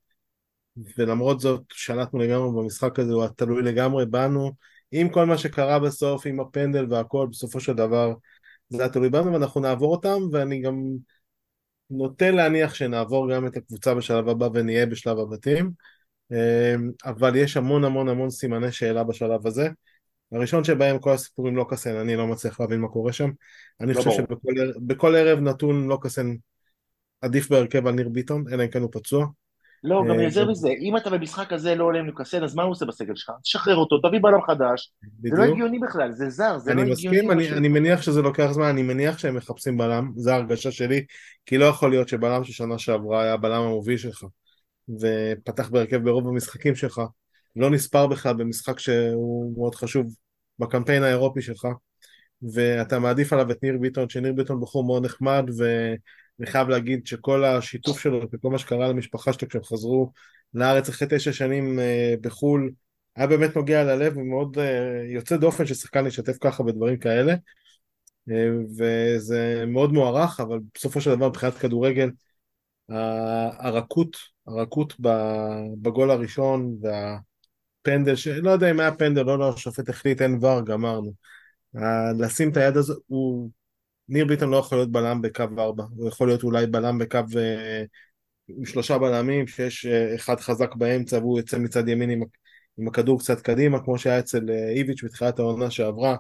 ולמרות 0.98 1.40
זאת 1.40 1.62
שלטנו 1.70 2.20
לגמרי 2.20 2.62
במשחק 2.62 3.00
הזה, 3.00 3.14
הוא 3.14 3.28
תלוי 3.28 3.64
לגמרי 3.64 4.06
בנו, 4.06 4.52
עם 4.92 5.10
כל 5.10 5.26
מה 5.26 5.38
שקרה 5.38 5.80
בסוף, 5.80 6.26
עם 6.26 6.40
הפנדל 6.40 6.86
והכל, 6.90 7.28
בסופו 7.32 7.60
של 7.60 7.74
דבר 7.74 8.14
זה 8.70 8.82
היה 8.82 8.90
תלוי 8.90 9.10
בנו 9.10 9.34
ואנחנו 9.34 9.62
נעבור 9.62 9.92
אותם, 9.92 10.20
ואני 10.32 10.62
גם 10.62 10.76
נוטה 11.90 12.32
להניח 12.32 12.74
שנעבור 12.74 13.34
גם 13.34 13.48
את 13.48 13.58
הקבוצה 13.58 13.96
בשלב 13.96 14.30
הבא 14.30 14.50
ונהיה 14.54 14.86
בשלב 14.86 15.20
הבתים, 15.20 15.72
אמ, 16.32 16.92
אבל 17.06 17.36
יש 17.36 17.58
המון 17.58 17.84
המון 17.84 18.10
המון 18.10 18.30
סימני 18.30 18.72
שאלה 18.72 19.04
בשלב 19.04 19.48
הזה. 19.48 19.70
הראשון 20.32 20.64
שבהם 20.64 21.00
כל 21.00 21.12
הסיפורים 21.12 21.56
לא 21.56 21.66
קסן, 21.70 21.96
אני 21.96 22.16
לא 22.16 22.28
מצליח 22.28 22.60
להבין 22.60 22.82
מה 22.82 22.88
קורה 22.88 23.14
שם. 23.14 23.30
אני 23.82 23.94
לא 23.94 24.02
חושב 24.02 24.24
שבכל 24.24 25.16
ערב 25.16 25.40
נתון 25.40 25.88
לא 25.88 25.98
קסן 26.02 26.36
עדיף 27.22 27.50
בהרכב 27.50 27.88
על 27.88 27.94
ניר 27.94 28.10
ביטון, 28.10 28.44
אלא 28.52 28.64
אם 28.64 28.70
כן 28.70 28.82
הוא 28.82 28.90
פצוע. 28.92 29.28
לא, 29.84 30.04
גם 30.10 30.20
אה, 30.20 30.24
יותר 30.24 30.50
מזה, 30.50 30.70
אם 30.70 30.98
אתה 30.98 31.10
במשחק 31.10 31.54
הזה 31.54 31.76
לא 31.76 31.84
עולה 31.84 32.00
עם 32.00 32.06
לוקאסן, 32.06 32.44
אז 32.44 32.56
מה 32.56 32.64
הוא 32.64 32.72
עושה 32.72 32.86
בסגל 32.86 33.16
שלך? 33.16 33.32
תשחרר 33.44 33.76
אותו, 33.76 33.98
תביא 33.98 34.20
בלם 34.22 34.42
חדש. 34.48 34.94
זה 35.22 35.38
לא 35.38 35.44
הגיוני 35.44 35.80
בכלל, 35.80 36.12
זה 36.12 36.30
זר, 36.30 36.58
זה 36.58 36.74
לא 36.74 36.82
הגיוני. 36.82 37.20
אני 37.20 37.36
מסכים, 37.36 37.58
אני 37.58 37.68
מניח 37.68 38.02
שזה 38.02 38.22
לוקח 38.22 38.52
זמן, 38.52 38.66
אני 38.66 38.84
מניח 38.84 39.18
שהם 39.18 39.36
מחפשים 39.36 39.78
בלם, 39.78 40.12
זו 40.16 40.32
ההרגשה 40.32 40.72
שלי, 40.72 41.06
כי 41.46 41.58
לא 41.58 41.66
יכול 41.66 41.90
להיות 41.90 42.08
שבלם 42.08 42.44
של 42.44 42.54
שנה 42.54 42.78
שעברה 42.78 43.24
היה 43.24 43.34
הבלם 43.34 43.62
המוביל 43.62 43.98
שלך, 43.98 44.24
ופתח 44.90 45.70
בהרכב 45.70 46.04
ברוב 46.04 46.28
המשחקים 46.28 46.76
שלך, 46.76 47.02
לא 47.56 47.70
נספר 47.70 48.08
בכלל 48.08 48.34
במשחק 48.34 48.80
שהוא 48.80 49.54
מאוד 49.58 49.76
חשוב 49.76 50.14
בקמפיין 50.60 51.04
האירופי 51.04 51.42
שלך, 51.42 51.68
ואתה 52.54 53.00
מעדיף 53.00 53.34
עליו 53.34 53.52
את 53.52 53.64
ניר 53.64 53.78
ביטון, 53.82 54.10
שניר 54.10 54.34
ביטון 54.34 54.62
בחור 54.62 54.86
מאוד 54.86 55.06
נחמד, 55.06 55.50
ו... 55.60 55.64
אני 56.40 56.48
חייב 56.48 56.70
להגיד 56.70 57.08
שכל 57.08 57.46
השיתוף 57.46 58.00
שלו 58.00 58.22
וכל 58.32 58.50
מה 58.50 58.58
שקרה 58.58 58.88
למשפחה 58.88 59.34
שלו 59.34 59.50
כשהם 59.50 59.64
חזרו 59.64 60.12
לארץ 60.54 60.90
אחרי 60.90 61.08
תשע 61.12 61.34
שנים 61.34 61.80
אה, 61.80 62.14
בחו"ל 62.22 62.72
היה 63.16 63.28
באמת 63.28 63.56
נוגע 63.56 63.84
ללב 63.84 64.18
ומאוד 64.18 64.58
אה, 64.60 65.04
יוצא 65.08 65.38
דופן 65.38 65.66
ששחקן 65.66 66.08
ישתף 66.08 66.38
ככה 66.42 66.64
בדברים 66.64 66.98
כאלה 66.98 67.36
אה, 68.30 68.50
וזה 68.78 69.64
מאוד 69.68 69.94
מוערך 69.94 70.40
אבל 70.40 70.60
בסופו 70.76 71.02
של 71.02 71.16
דבר 71.16 71.30
מבחינת 71.30 71.54
כדורגל 71.54 72.10
הרכות, 72.90 74.18
הרכות 74.48 74.94
בגול 75.82 76.12
הראשון 76.12 76.78
והפנדל, 76.82 78.16
שלא 78.16 78.52
יודע 78.52 78.72
אם 78.72 78.80
היה 78.80 78.96
פנדל, 78.96 79.24
לא, 79.24 79.40
לא, 79.40 79.54
השופט 79.54 79.90
החליט, 79.90 80.22
אין 80.22 80.40
ור, 80.42 80.66
גמרנו. 80.66 81.14
לשים 82.20 82.50
את 82.52 82.58
היד 82.58 82.78
הזו, 82.78 82.94
הוא 83.08 83.50
ניר 84.10 84.26
ביטון 84.26 84.50
לא 84.50 84.58
יכול 84.58 84.78
להיות 84.78 84.92
בלם 84.92 85.22
בקו 85.22 85.44
4, 85.58 85.84
הוא 85.96 86.08
יכול 86.08 86.28
להיות 86.28 86.44
אולי 86.44 86.68
בלם 86.68 86.98
בקו 86.98 87.20
אה, 87.38 87.84
עם 88.48 88.66
שלושה 88.66 88.98
בלמים, 88.98 89.48
שיש 89.48 89.86
אה, 89.86 90.16
אחד 90.16 90.40
חזק 90.40 90.76
באמצע 90.76 91.18
והוא 91.18 91.40
יוצא 91.40 91.58
מצד 91.58 91.88
ימין 91.88 92.10
עם, 92.10 92.22
עם 92.78 92.88
הכדור 92.88 93.20
קצת 93.20 93.42
קדימה, 93.42 93.84
כמו 93.84 93.98
שהיה 93.98 94.20
אצל 94.20 94.50
אה, 94.50 94.70
איביץ' 94.70 95.04
בתחילת 95.04 95.40
העונה 95.40 95.72
שעברה. 95.72 96.16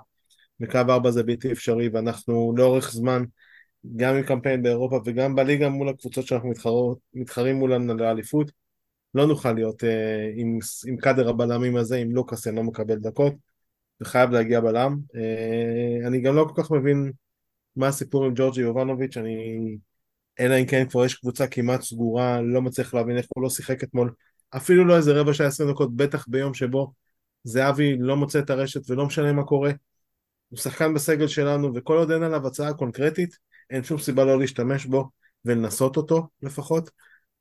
בקו 0.59 0.77
4 0.77 1.11
זה 1.11 1.23
בלתי 1.23 1.51
אפשרי, 1.51 1.89
ואנחנו 1.89 2.53
לאורך 2.57 2.91
זמן, 2.91 3.23
גם 3.95 4.15
עם 4.15 4.23
קמפיין 4.23 4.63
באירופה 4.63 4.99
וגם 5.05 5.35
בליגה 5.35 5.69
מול 5.69 5.89
הקבוצות 5.89 6.27
שאנחנו 6.27 6.49
מתחרות, 6.49 6.97
מתחרים 7.13 7.55
מולן 7.55 7.99
לאליפות, 7.99 8.51
לא 9.13 9.27
נוכל 9.27 9.53
להיות 9.53 9.83
אה, 9.83 10.31
עם, 10.35 10.59
עם 10.87 10.97
קאדר 10.97 11.29
הבלמים 11.29 11.75
הזה, 11.75 11.97
אם 11.97 12.15
לוקאסן 12.15 12.55
לא 12.55 12.63
מקבל 12.63 12.95
דקות, 12.95 13.33
וחייב 14.01 14.31
להגיע 14.31 14.61
בלם. 14.61 14.97
אה, 15.15 16.07
אני 16.07 16.21
גם 16.21 16.35
לא 16.35 16.47
כל 16.53 16.63
כך 16.63 16.71
מבין 16.71 17.11
מה 17.79 17.87
הסיפור 17.87 18.25
עם 18.25 18.33
ג'ורג'י 18.35 18.61
יובנוביץ', 18.61 19.17
אני... 19.17 19.77
אלא 20.39 20.59
אם 20.59 20.65
כן 20.65 20.89
כבר 20.89 21.05
יש 21.05 21.13
קבוצה 21.13 21.47
כמעט 21.47 21.81
סגורה, 21.81 22.41
לא 22.41 22.61
מצליח 22.61 22.93
להבין 22.93 23.17
איך 23.17 23.25
הוא 23.35 23.43
לא 23.43 23.49
שיחק 23.49 23.83
אתמול, 23.83 24.13
אפילו 24.49 24.85
לא 24.85 24.97
איזה 24.97 25.13
רבע 25.13 25.33
שעה 25.33 25.47
עשרים 25.47 25.71
דקות, 25.71 25.95
בטח 25.95 26.25
ביום 26.27 26.53
שבו 26.53 26.93
זהבי 27.43 27.97
לא 27.99 28.15
מוצא 28.15 28.39
את 28.39 28.49
הרשת 28.49 28.89
ולא 28.89 29.05
משנה 29.05 29.33
מה 29.33 29.43
קורה. 29.43 29.71
הוא 30.49 30.59
שחקן 30.59 30.93
בסגל 30.93 31.27
שלנו, 31.27 31.71
וכל 31.75 31.97
עוד 31.97 32.11
אין 32.11 32.23
עליו 32.23 32.47
הצעה 32.47 32.73
קונקרטית, 32.73 33.37
אין 33.69 33.83
שום 33.83 33.97
סיבה 33.97 34.25
לא 34.25 34.39
להשתמש 34.39 34.85
בו 34.85 35.09
ולנסות 35.45 35.97
אותו 35.97 36.27
לפחות. 36.41 36.89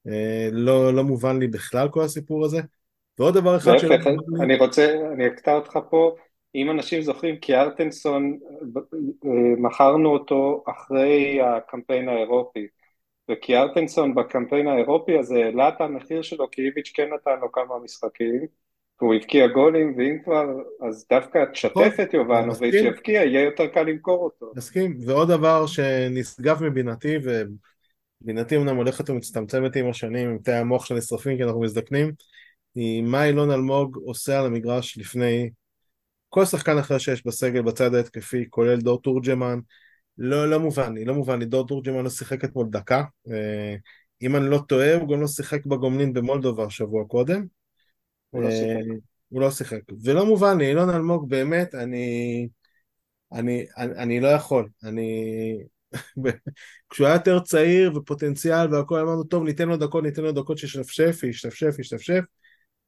אה, 0.08 0.48
לא, 0.52 0.94
לא 0.94 1.04
מובן 1.04 1.38
לי 1.38 1.48
בכלל 1.48 1.88
כל 1.88 2.02
הסיפור 2.02 2.44
הזה. 2.44 2.60
ועוד 3.18 3.34
דבר 3.34 3.56
אחד 3.56 3.78
שלא... 3.78 3.96
אני 4.40 4.56
רוצה, 4.56 4.94
אני 5.14 5.26
אקטע 5.26 5.52
אותך 5.52 5.78
פה, 5.90 6.16
אם 6.54 6.70
אנשים 6.70 7.02
זוכרים, 7.02 7.36
כי 7.36 7.54
ארטנסון, 7.54 8.38
אה, 9.26 9.30
מכרנו 9.58 10.08
אותו 10.08 10.64
אחרי 10.66 11.40
הקמפיין 11.42 12.08
האירופי, 12.08 12.66
וכי 13.30 13.56
ארטנסון 13.56 14.14
בקמפיין 14.14 14.68
האירופי 14.68 15.18
הזה 15.18 15.34
העלה 15.34 15.68
את 15.68 15.80
המחיר 15.80 16.22
שלו, 16.22 16.50
כי 16.50 16.62
איביץ' 16.62 16.92
כן 16.94 17.08
נתן 17.14 17.40
לו 17.40 17.52
כמה 17.52 17.78
משחקים, 17.84 18.46
והוא 19.00 19.14
הבקיע 19.14 19.46
גולים, 19.46 19.94
ואם 19.98 20.18
כבר, 20.24 20.44
אז 20.88 21.06
דווקא 21.10 21.44
תשתף. 21.52 21.96
את 22.02 22.14
יובנוביץ', 22.14 22.74
שיבקיע, 22.74 23.24
יהיה 23.24 23.42
יותר 23.44 23.66
קל 23.66 23.82
למכור 23.82 24.24
אותו. 24.24 24.52
מסכים, 24.56 24.96
ועוד 25.06 25.28
דבר 25.28 25.66
שנשגב 25.66 26.64
מבינתי, 26.64 27.16
ובינתי 28.22 28.56
אמנם 28.56 28.76
הולכת 28.76 29.10
ומצטמצמת 29.10 29.76
עם 29.76 29.90
השנים, 29.90 30.28
עם 30.30 30.38
תאי 30.38 30.54
המוח 30.54 30.86
שנשרפים 30.86 31.36
כי 31.36 31.44
אנחנו 31.44 31.60
מזדקנים, 31.60 32.12
היא 32.74 33.02
מה 33.02 33.24
אילון 33.24 33.50
אלמוג 33.50 33.96
עושה 34.04 34.38
על 34.40 34.46
המגרש 34.46 34.98
לפני 34.98 35.50
כל 36.28 36.44
שחקן 36.44 36.78
אחר 36.78 36.98
שיש 36.98 37.26
בסגל 37.26 37.62
בצד 37.62 37.94
ההתקפי, 37.94 38.46
כולל 38.50 38.80
דור 38.80 39.02
תורג'מן, 39.02 39.58
לא, 40.18 40.50
לא 40.50 40.60
מובן 40.60 40.94
לי, 40.94 41.04
לא 41.04 41.14
מובן 41.14 41.38
לי, 41.38 41.44
דור 41.44 41.66
תורג'מן 41.66 42.04
לא 42.04 42.10
שיחק 42.10 42.44
אתמול 42.44 42.66
דקה, 42.70 43.04
אה, 43.30 43.76
אם 44.22 44.36
אני 44.36 44.50
לא 44.50 44.58
טועה, 44.68 44.94
הוא 44.94 45.08
גם 45.08 45.20
לא 45.20 45.26
שיחק 45.26 45.66
בגומלין 45.66 46.12
במולדובר 46.12 46.68
שבוע 46.68 47.04
קודם. 47.04 47.46
הוא 48.30 48.42
לא 48.42 48.50
שיחק. 48.50 48.90
אה, 48.90 48.96
הוא 49.28 49.40
לא 49.40 49.50
שיחק. 49.50 49.80
ולא 50.04 50.26
מובן 50.26 50.58
לי, 50.58 50.68
אילון 50.68 50.90
אלמוג, 50.90 51.30
באמת, 51.30 51.74
אני, 51.74 52.48
אני, 53.32 53.66
אני, 53.78 53.92
אני 53.96 54.20
לא 54.20 54.28
יכול. 54.28 54.68
אני... 54.84 55.58
כשהוא 56.90 57.06
היה 57.06 57.14
יותר 57.16 57.40
צעיר 57.40 57.96
ופוטנציאל 57.96 58.74
והכל, 58.74 59.00
אמרנו, 59.00 59.24
טוב, 59.24 59.44
ניתן 59.44 59.68
לו 59.68 59.76
דקות, 59.76 60.04
ניתן 60.04 60.22
לו 60.22 60.32
דקות 60.32 60.58
שישתפשף, 60.58 61.22
ישתפשף, 61.22 61.78
ישתפשף. 61.78 62.20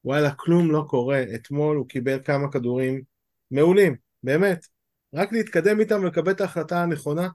וואלה, 0.05 0.31
כלום 0.31 0.71
לא 0.71 0.85
קורה. 0.87 1.23
אתמול 1.35 1.77
הוא 1.77 1.87
קיבל 1.87 2.19
כמה 2.23 2.51
כדורים 2.51 3.01
מעולים, 3.51 3.95
באמת. 4.23 4.65
רק 5.15 5.33
להתקדם 5.33 5.79
איתם 5.79 6.03
ולקבל 6.03 6.31
את 6.31 6.41
ההחלטה 6.41 6.83
הנכונה, 6.83 7.27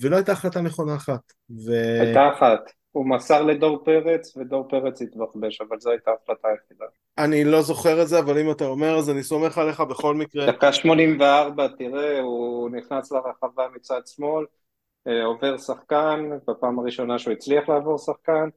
ולא 0.00 0.16
הייתה 0.16 0.32
החלטה 0.32 0.60
נכונה 0.60 0.96
אחת. 0.96 1.32
ו... 1.66 1.72
הייתה 2.00 2.28
אחת. 2.36 2.60
הוא 2.92 3.06
מסר 3.08 3.42
לדור 3.42 3.84
פרץ, 3.84 4.36
ודור 4.36 4.68
פרץ 4.68 5.02
התבחבש, 5.02 5.60
אבל 5.60 5.80
זו 5.80 5.90
הייתה 5.90 6.10
ההחלטה 6.10 6.48
היחידה. 6.48 6.84
אני 7.18 7.44
לא 7.44 7.62
זוכר 7.62 8.02
את 8.02 8.08
זה, 8.08 8.18
אבל 8.18 8.38
אם 8.38 8.50
אתה 8.50 8.64
אומר, 8.64 8.98
אז 8.98 9.10
אני 9.10 9.22
סומך 9.22 9.58
עליך 9.58 9.80
בכל 9.80 10.14
מקרה. 10.14 10.46
דקה 10.46 10.72
84, 10.72 11.68
תראה, 11.78 12.20
הוא 12.20 12.70
נכנס 12.70 13.12
לרחבה 13.12 13.66
מצד 13.74 14.00
שמאל, 14.06 14.44
אה, 15.06 15.24
עובר 15.24 15.58
שחקן, 15.58 16.30
בפעם 16.48 16.78
הראשונה 16.78 17.18
שהוא 17.18 17.32
הצליח 17.32 17.68
לעבור 17.68 17.98
שחקן, 17.98 18.48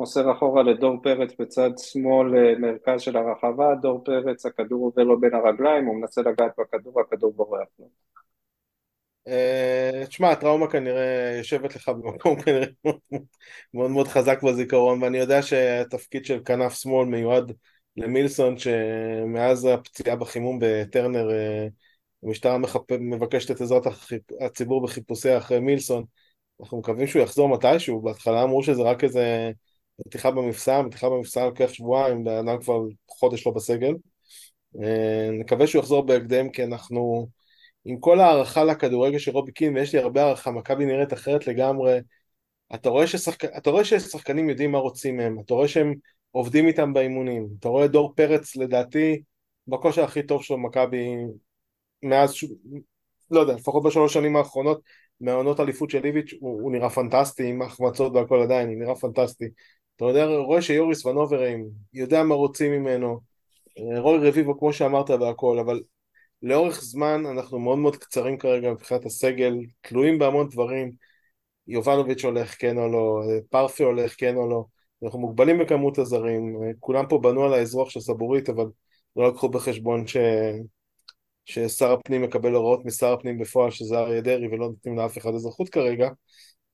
מוסר 0.00 0.32
אחורה 0.32 0.62
לדור 0.62 0.96
פרץ 1.02 1.30
בצד 1.38 1.70
שמאל 1.78 2.36
אה, 2.36 2.58
מרכז 2.58 3.00
של 3.00 3.16
הרחבה, 3.16 3.74
דור 3.82 4.04
פרץ 4.04 4.46
הכדור 4.46 4.84
עובר 4.84 5.02
לו 5.02 5.20
בין 5.20 5.34
הרגליים, 5.34 5.86
הוא 5.86 6.00
מנסה 6.00 6.20
לגעת 6.22 6.52
בכדור, 6.58 7.00
הכדור 7.00 7.32
בורח 7.32 7.68
לו. 7.78 7.88
אה, 9.28 10.04
תשמע, 10.08 10.30
הטראומה 10.30 10.70
כנראה 10.70 11.34
יושבת 11.38 11.76
לך 11.76 11.88
במקום 11.88 12.36
כנראה 12.42 12.66
מאוד 13.74 13.90
מאוד 13.90 14.08
חזק 14.08 14.42
בזיכרון, 14.42 15.02
ואני 15.02 15.18
יודע 15.18 15.42
שהתפקיד 15.42 16.24
של 16.24 16.40
כנף 16.44 16.74
שמאל 16.74 17.08
מיועד 17.08 17.52
למילסון, 17.96 18.58
שמאז 18.58 19.64
הפציעה 19.64 20.16
בחימום 20.16 20.58
בטרנר, 20.62 21.30
אה, 21.30 21.66
המשטרה 22.22 22.58
מבקשת 23.00 23.50
את 23.50 23.60
עזרת 23.60 23.82
הציבור 24.40 24.82
בחיפושי 24.82 25.36
אחרי 25.36 25.60
מילסון. 25.60 26.04
אנחנו 26.60 26.78
מקווים 26.78 27.06
שהוא 27.06 27.22
יחזור 27.22 27.48
מתישהו, 27.48 28.02
בהתחלה 28.02 28.42
אמרו 28.42 28.62
שזה 28.62 28.82
רק 28.82 29.04
איזה 29.04 29.50
מתיחה 30.06 30.30
במפסע, 30.30 30.82
מתיחה 30.82 31.08
במפסע 31.08 31.44
לוקח 31.44 31.72
שבועיים, 31.72 32.24
בן 32.24 32.48
אדם 32.48 32.60
כבר 32.60 32.80
חודש 33.08 33.46
לא 33.46 33.52
בסגל. 33.52 33.94
אה, 34.82 35.30
נקווה 35.32 35.66
שהוא 35.66 35.80
יחזור 35.80 36.06
בהקדם, 36.06 36.50
כי 36.50 36.64
אנחנו, 36.64 37.28
עם 37.84 38.00
כל 38.00 38.20
הערכה 38.20 38.64
לכדורגל 38.64 39.18
של 39.18 39.30
רובי 39.30 39.52
קין, 39.52 39.76
ויש 39.76 39.94
לי 39.94 40.00
הרבה 40.00 40.22
הערכה, 40.22 40.50
מכבי 40.50 40.86
נראית 40.86 41.12
אחרת 41.12 41.46
לגמרי. 41.46 41.98
אתה 42.74 42.88
רואה, 42.88 43.06
ששחק... 43.06 43.44
אתה 43.44 43.70
רואה 43.70 43.84
ששחקנים 43.84 44.48
יודעים 44.48 44.72
מה 44.72 44.78
רוצים 44.78 45.16
מהם, 45.16 45.40
אתה 45.40 45.54
רואה 45.54 45.68
שהם 45.68 45.94
עובדים 46.30 46.66
איתם 46.66 46.92
באימונים, 46.92 47.48
אתה 47.60 47.68
רואה 47.68 47.88
דור 47.88 48.12
פרץ, 48.16 48.56
לדעתי, 48.56 49.22
בכושר 49.68 50.04
הכי 50.04 50.22
טוב 50.22 50.42
שלו 50.42 50.58
מכבי 50.58 51.14
מאז, 52.02 52.32
ש... 52.32 52.44
לא 53.30 53.40
יודע, 53.40 53.54
לפחות 53.54 53.82
בשלוש 53.82 54.14
שנים 54.14 54.36
האחרונות, 54.36 54.80
מהעונות 55.20 55.60
אליפות 55.60 55.90
של 55.90 56.04
איביץ', 56.04 56.34
הוא, 56.40 56.62
הוא 56.62 56.72
נראה 56.72 56.90
פנטסטי, 56.90 57.46
עם 57.46 57.62
החמצות 57.62 58.12
והכל 58.14 58.42
עדיין, 58.42 58.68
הוא 58.68 58.78
נראה 58.78 58.94
פנטסטי. 58.94 59.44
אתה 59.98 60.06
יודע, 60.06 60.26
רואה 60.26 60.62
שיוריס 60.62 61.06
ונוברים 61.06 61.68
יודע 61.94 62.22
מה 62.22 62.34
רוצים 62.34 62.72
ממנו, 62.72 63.20
רוי 63.98 64.28
רביבו 64.28 64.58
כמו 64.58 64.72
שאמרת 64.72 65.10
והכל, 65.10 65.58
אבל 65.58 65.82
לאורך 66.42 66.80
זמן 66.80 67.26
אנחנו 67.26 67.58
מאוד 67.58 67.78
מאוד 67.78 67.96
קצרים 67.96 68.38
כרגע 68.38 68.72
מבחינת 68.72 69.06
הסגל, 69.06 69.54
תלויים 69.80 70.18
בהמון 70.18 70.48
דברים, 70.48 70.92
יובנוביץ' 71.66 72.24
הולך 72.24 72.54
כן 72.58 72.78
או 72.78 72.88
לא, 72.88 73.22
פרפי 73.50 73.82
הולך 73.82 74.14
כן 74.18 74.36
או 74.36 74.50
לא, 74.50 74.64
אנחנו 75.02 75.18
מוגבלים 75.18 75.58
בכמות 75.58 75.98
הזרים, 75.98 76.58
כולם 76.80 77.04
פה 77.08 77.18
בנו 77.18 77.44
על 77.44 77.54
האזרוח 77.54 77.90
של 77.90 78.00
סבורית, 78.00 78.48
אבל 78.48 78.66
לא 79.16 79.28
לקחו 79.28 79.48
בחשבון 79.48 80.06
ש... 80.06 80.16
ששר 81.44 81.92
הפנים 81.92 82.22
מקבל 82.22 82.54
הוראות 82.54 82.84
משר 82.84 83.12
הפנים 83.12 83.38
בפועל, 83.38 83.70
שזה 83.70 83.98
אריה 83.98 84.20
דרעי, 84.20 84.48
ולא 84.48 84.66
נותנים 84.66 84.98
לאף 84.98 85.18
אחד 85.18 85.34
אזרחות 85.34 85.68
כרגע, 85.68 86.08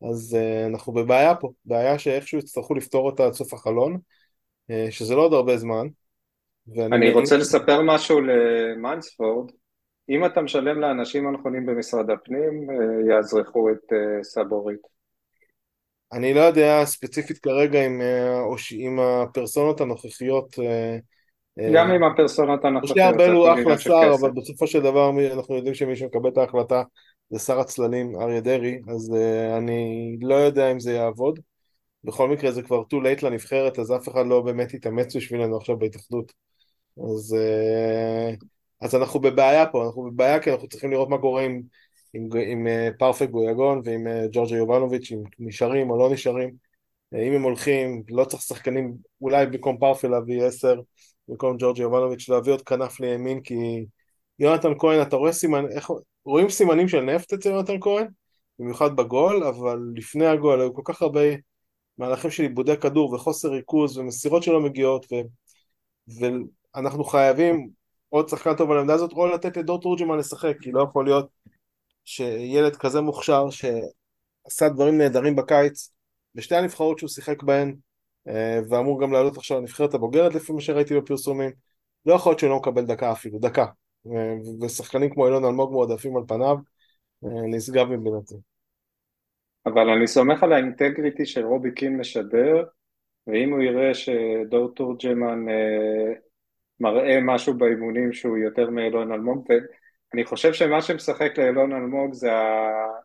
אז 0.02 0.36
uh, 0.36 0.70
אנחנו 0.70 0.92
בבעיה 0.92 1.34
פה, 1.34 1.50
בעיה 1.64 1.98
שאיכשהו 1.98 2.38
יצטרכו 2.38 2.74
לפתור 2.74 3.06
אותה 3.06 3.26
עד 3.26 3.32
סוף 3.32 3.54
החלון, 3.54 3.98
uh, 4.70 4.90
שזה 4.90 5.14
לא 5.14 5.20
עוד 5.20 5.32
הרבה 5.32 5.56
זמן. 5.56 5.86
אני 6.78 7.12
רוצה 7.12 7.36
לספר 7.36 7.82
משהו 7.82 8.20
למיינספורד, 8.20 9.52
אם 10.08 10.26
אתה 10.26 10.42
משלם 10.42 10.80
לאנשים 10.80 11.26
הנכונים 11.26 11.66
במשרד 11.66 12.10
הפנים, 12.10 12.70
uh, 12.70 13.10
יאזרחו 13.10 13.70
את 13.70 13.92
uh, 13.92 14.22
סבורית. 14.22 14.94
אני 16.12 16.34
לא 16.34 16.40
יודע 16.40 16.84
ספציפית 16.84 17.38
כרגע 17.38 17.84
עם, 17.84 18.00
עם 18.78 19.00
הפרסונות 19.00 19.80
הנוכחיות 19.80 20.58
גם 21.74 21.90
עם 21.90 22.04
הפרסונות 22.04 22.64
הנוכחיות. 22.64 22.96
משה 22.96 23.08
ארבל 23.08 23.30
הוא 23.30 23.52
אחלה 23.52 23.78
שר, 23.78 24.14
אבל 24.20 24.30
בסופו 24.30 24.66
של 24.66 24.80
דבר 24.80 25.10
אנחנו 25.34 25.56
יודעים 25.56 25.74
שמי 25.74 25.96
שמקבל 25.96 26.28
את 26.28 26.38
ההחלטה 26.38 26.82
זה 27.30 27.38
שר 27.38 27.60
הצללים 27.60 28.20
אריה 28.20 28.40
דרעי, 28.40 28.78
אז 28.88 29.10
uh, 29.10 29.58
אני 29.58 30.16
לא 30.20 30.34
יודע 30.34 30.72
אם 30.72 30.80
זה 30.80 30.92
יעבוד. 30.92 31.40
בכל 32.04 32.28
מקרה 32.28 32.52
זה 32.52 32.62
כבר 32.62 32.82
too 32.82 32.96
late 32.96 33.26
לנבחרת, 33.26 33.78
אז 33.78 33.92
אף 33.92 34.08
אחד 34.08 34.26
לא 34.26 34.40
באמת 34.40 34.74
יתאמץ 34.74 35.16
בשבילנו 35.16 35.56
עכשיו 35.56 35.78
בהתאחדות. 35.78 36.32
אז, 36.98 37.36
uh, 37.36 38.44
אז 38.80 38.94
אנחנו 38.94 39.20
בבעיה 39.20 39.66
פה, 39.66 39.86
אנחנו 39.86 40.02
בבעיה 40.02 40.40
כי 40.42 40.52
אנחנו 40.52 40.68
צריכים 40.68 40.90
לראות 40.90 41.08
מה 41.08 41.18
קורה 41.18 41.42
עם, 41.42 41.62
עם, 42.14 42.28
עם 42.46 42.66
uh, 42.66 42.98
פרפק 42.98 43.28
גויגון 43.30 43.80
ועם 43.84 44.06
uh, 44.06 44.10
ג'ורג'ה 44.32 44.56
יובנוביץ', 44.56 45.12
אם 45.12 45.22
נשארים 45.38 45.90
או 45.90 45.98
לא 45.98 46.10
נשארים. 46.10 46.50
Uh, 47.14 47.18
אם 47.18 47.32
הם 47.32 47.42
הולכים, 47.42 48.02
לא 48.08 48.24
צריך 48.24 48.42
שחקנים, 48.42 48.94
אולי 49.20 49.46
במקום 49.46 49.78
פרפל 49.78 50.08
להביא 50.08 50.44
עשר, 50.44 50.80
במקום 51.28 51.56
ג'ורג'ה 51.58 51.82
יובנוביץ', 51.82 52.28
להביא 52.28 52.52
עוד 52.52 52.62
כנף 52.62 53.00
לימין, 53.00 53.40
כי 53.40 53.86
יונתן 54.38 54.72
כהן, 54.78 55.02
אתה 55.02 55.16
רואה 55.16 55.32
סימן, 55.32 55.64
איך, 55.70 55.90
רואים 56.24 56.50
סימנים 56.50 56.88
של 56.88 57.00
נפט 57.00 57.32
אצל 57.32 57.48
יונתן 57.48 57.80
כהן, 57.80 58.06
במיוחד 58.58 58.96
בגול, 58.96 59.44
אבל 59.44 59.78
לפני 59.96 60.26
הגול 60.26 60.60
היו 60.60 60.74
כל 60.74 60.82
כך 60.84 61.02
הרבה 61.02 61.20
מהלכים 61.98 62.30
של 62.30 62.42
עיבודי 62.42 62.76
כדור 62.76 63.14
וחוסר 63.14 63.48
ריכוז 63.48 63.98
ומסירות 63.98 64.42
שלא 64.42 64.60
מגיעות, 64.60 65.06
ו, 65.12 65.16
ואנחנו 66.74 67.04
חייבים 67.04 67.70
עוד 68.08 68.28
שחקן 68.28 68.56
טוב 68.56 68.70
על 68.70 68.76
העמדה 68.76 68.94
הזאת, 68.94 69.12
או 69.12 69.26
לתת 69.26 69.56
לדור 69.56 69.80
תורג'מן 69.80 70.18
לשחק, 70.18 70.54
כי 70.60 70.72
לא 70.72 70.82
יכול 70.82 71.04
להיות 71.04 71.28
שילד 72.04 72.76
כזה 72.76 73.00
מוכשר, 73.00 73.46
שעשה 73.50 74.68
דברים 74.68 74.98
נהדרים 74.98 75.36
בקיץ, 75.36 75.90
בשתי 76.34 76.56
הנבחרות 76.56 76.98
שהוא 76.98 77.08
שיחק 77.08 77.42
בהן, 77.42 77.76
אה, 78.28 78.60
ואמור 78.68 79.02
גם 79.02 79.12
לעלות 79.12 79.36
עכשיו 79.36 79.58
לנבחרת 79.58 79.94
הבוגרת 79.94 80.34
לפי 80.34 80.52
מה 80.52 80.60
שראיתי 80.60 80.96
בפרסומים, 80.96 81.50
לא 82.06 82.14
יכול 82.14 82.30
להיות 82.30 82.38
שהוא 82.38 82.50
לא 82.50 82.56
מקבל 82.56 82.84
דקה 82.84 83.12
אפילו, 83.12 83.38
דקה. 83.38 83.66
ושחקנים 84.62 85.10
כמו 85.10 85.26
אילון 85.26 85.44
אלמוג 85.44 85.72
מועדפים 85.72 86.16
על 86.16 86.22
פניו, 86.28 86.56
אה, 87.24 87.46
נשגב 87.46 87.86
מבינתי. 87.86 88.34
אבל 89.66 89.88
אני 89.88 90.06
סומך 90.06 90.42
על 90.42 90.52
האינטגריטי 90.52 91.26
שרובי 91.26 91.72
קין 91.72 91.96
משדר, 91.96 92.64
ואם 93.26 93.52
הוא 93.52 93.62
יראה 93.62 93.94
שדור 93.94 94.74
תורג'מן 94.74 95.48
אה, 95.48 96.12
מראה 96.80 97.20
משהו 97.22 97.54
באימונים 97.54 98.12
שהוא 98.12 98.36
יותר 98.36 98.70
מאילון 98.70 99.12
אלמוג, 99.12 99.46
ואני 99.48 100.24
חושב 100.24 100.52
שמה 100.52 100.82
שמשחק 100.82 101.38
לאילון 101.38 101.72
אלמוג 101.72 102.12
זה, 102.12 102.30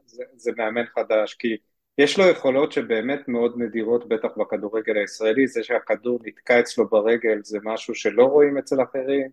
זה, 0.05 0.23
זה 0.35 0.51
מאמן 0.57 0.85
חדש, 0.85 1.33
כי 1.33 1.57
יש 1.97 2.19
לו 2.19 2.25
יכולות 2.25 2.71
שבאמת 2.71 3.27
מאוד 3.27 3.53
נדירות 3.57 4.07
בטח 4.07 4.29
בכדורגל 4.37 4.97
הישראלי, 4.97 5.47
זה 5.47 5.63
שהכדור 5.63 6.19
נתקע 6.23 6.59
אצלו 6.59 6.87
ברגל 6.89 7.39
זה 7.43 7.57
משהו 7.63 7.95
שלא 7.95 8.23
רואים 8.23 8.57
אצל 8.57 8.83
אחרים, 8.83 9.29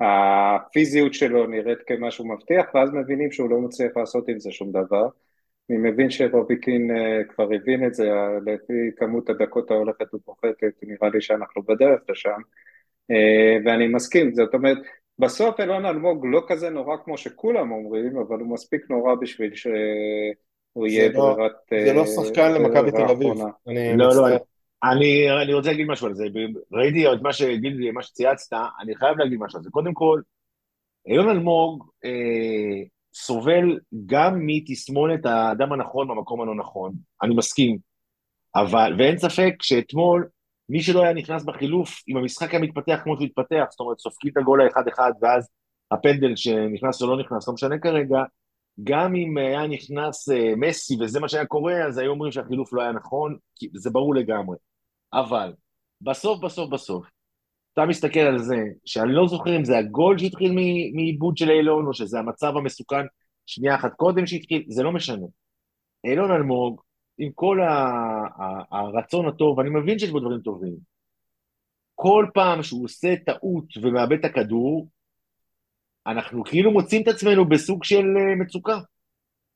הפיזיות 0.00 1.14
שלו 1.14 1.46
נראית 1.46 1.78
כמשהו 1.86 2.28
מבטיח, 2.28 2.66
ואז 2.74 2.90
מבינים 2.92 3.32
שהוא 3.32 3.50
לא 3.50 3.60
מצליח 3.60 3.96
לעשות 3.96 4.28
עם 4.28 4.38
זה 4.38 4.50
שום 4.50 4.70
דבר. 4.70 5.08
אני 5.70 5.78
מבין 5.78 6.10
שרוביקין 6.10 6.90
uh, 6.90 7.32
כבר 7.32 7.48
הבין 7.54 7.86
את 7.86 7.94
זה, 7.94 8.10
לפי 8.46 8.72
כמות 8.96 9.30
הדקות 9.30 9.70
ההולכת 9.70 10.14
ופוחתת, 10.14 10.74
נראה 10.82 11.08
לי 11.14 11.20
שאנחנו 11.20 11.62
בדרך 11.62 12.00
לשם, 12.08 12.40
uh, 13.12 13.14
ואני 13.64 13.88
מסכים, 13.88 14.34
זאת 14.34 14.54
אומרת, 14.54 14.78
בסוף 15.18 15.60
אלון 15.60 15.86
אלמוג 15.86 16.26
לא 16.28 16.42
כזה 16.48 16.70
נורא 16.70 16.96
כמו 17.04 17.18
שכולם 17.18 17.72
אומרים, 17.72 18.18
אבל 18.18 18.38
הוא 18.38 18.52
מספיק 18.52 18.90
נורא 18.90 19.14
בשביל 19.14 19.54
שהוא 19.54 20.86
יהיה 20.86 21.08
לא, 21.08 21.34
ברירת... 21.34 21.52
זה 21.70 21.92
לא 21.92 22.06
שחקן 22.06 22.52
למכבי 22.52 22.90
תל 22.90 23.10
אביב. 23.10 23.32
לא, 23.96 24.08
לא, 24.16 24.38
אני, 24.84 25.42
אני 25.42 25.54
רוצה 25.54 25.68
להגיד 25.70 25.86
משהו 25.86 26.06
על 26.06 26.14
זה, 26.14 26.24
ראיתי 26.72 27.12
את 27.12 27.22
מה 27.22 27.32
שגיל, 27.32 27.92
מה 27.92 28.02
שצייצת, 28.02 28.56
אני 28.80 28.96
חייב 28.96 29.18
להגיד 29.18 29.38
משהו 29.40 29.58
על 29.58 29.64
זה. 29.64 29.70
קודם 29.70 29.94
כל, 29.94 30.20
אילון 31.06 31.28
אלמוג 31.28 31.90
אה, 32.04 32.82
סובל 33.14 33.78
גם 34.06 34.46
מתסמונת 34.46 35.26
האדם 35.26 35.72
הנכון 35.72 36.08
במקום 36.08 36.40
הלא 36.40 36.54
נכון, 36.54 36.92
אני 37.22 37.34
מסכים, 37.34 37.78
אבל, 38.56 38.94
ואין 38.98 39.18
ספק 39.18 39.54
שאתמול, 39.62 40.28
מי 40.68 40.82
שלא 40.82 41.02
היה 41.02 41.12
נכנס 41.12 41.44
בחילוף, 41.44 42.02
אם 42.08 42.16
המשחק 42.16 42.50
היה 42.50 42.62
מתפתח 42.62 43.00
כמו 43.04 43.16
שהוא 43.16 43.26
התפתח, 43.26 43.64
זאת 43.70 43.80
אומרת, 43.80 43.98
סופגים 43.98 44.32
את 44.32 44.36
הגול 44.36 44.60
האחד-אחד, 44.60 45.12
ואז 45.22 45.48
הפנדל 45.90 46.36
שנכנס 46.36 47.02
או 47.02 47.06
לא 47.06 47.20
נכנס, 47.20 47.48
לא 47.48 47.54
משנה 47.54 47.78
כרגע, 47.78 48.18
גם 48.84 49.14
אם 49.14 49.38
היה 49.38 49.66
נכנס 49.66 50.28
אה, 50.28 50.52
מסי 50.56 50.96
וזה 51.00 51.20
מה 51.20 51.28
שהיה 51.28 51.46
קורה, 51.46 51.86
אז 51.86 51.98
היו 51.98 52.10
אומרים 52.10 52.32
שהחילוף 52.32 52.72
לא 52.72 52.82
היה 52.82 52.92
נכון, 52.92 53.36
כי 53.56 53.68
זה 53.74 53.90
ברור 53.90 54.14
לגמרי. 54.14 54.56
אבל 55.12 55.52
בסוף 56.00 56.40
בסוף 56.40 56.70
בסוף, 56.70 57.06
אתה 57.72 57.86
מסתכל 57.86 58.20
על 58.20 58.38
זה, 58.38 58.56
שאני 58.84 59.12
לא 59.12 59.26
זוכר 59.26 59.56
אם 59.56 59.64
זה 59.64 59.78
הגול 59.78 60.18
שהתחיל 60.18 60.52
מעיבוד 60.94 61.36
של 61.36 61.50
אילון, 61.50 61.86
או 61.86 61.94
שזה 61.94 62.18
המצב 62.18 62.56
המסוכן 62.56 63.06
שנייה 63.46 63.74
אחת 63.74 63.94
קודם 63.94 64.26
שהתחיל, 64.26 64.64
זה 64.68 64.82
לא 64.82 64.92
משנה. 64.92 65.26
אילון 66.04 66.30
אלמוג, 66.30 66.80
עם 67.18 67.30
כל 67.34 67.58
הרצון 68.70 69.28
הטוב, 69.28 69.58
ואני 69.58 69.70
מבין 69.70 69.98
שיש 69.98 70.10
בו 70.10 70.20
דברים 70.20 70.40
טובים, 70.40 70.76
כל 71.94 72.26
פעם 72.34 72.62
שהוא 72.62 72.84
עושה 72.84 73.14
טעות 73.26 73.64
ומאבד 73.82 74.18
את 74.18 74.24
הכדור, 74.24 74.88
אנחנו 76.06 76.44
כאילו 76.44 76.70
מוצאים 76.70 77.02
את 77.02 77.08
עצמנו 77.08 77.48
בסוג 77.48 77.84
של 77.84 78.04
אה, 78.16 78.34
מצוקה. 78.36 78.78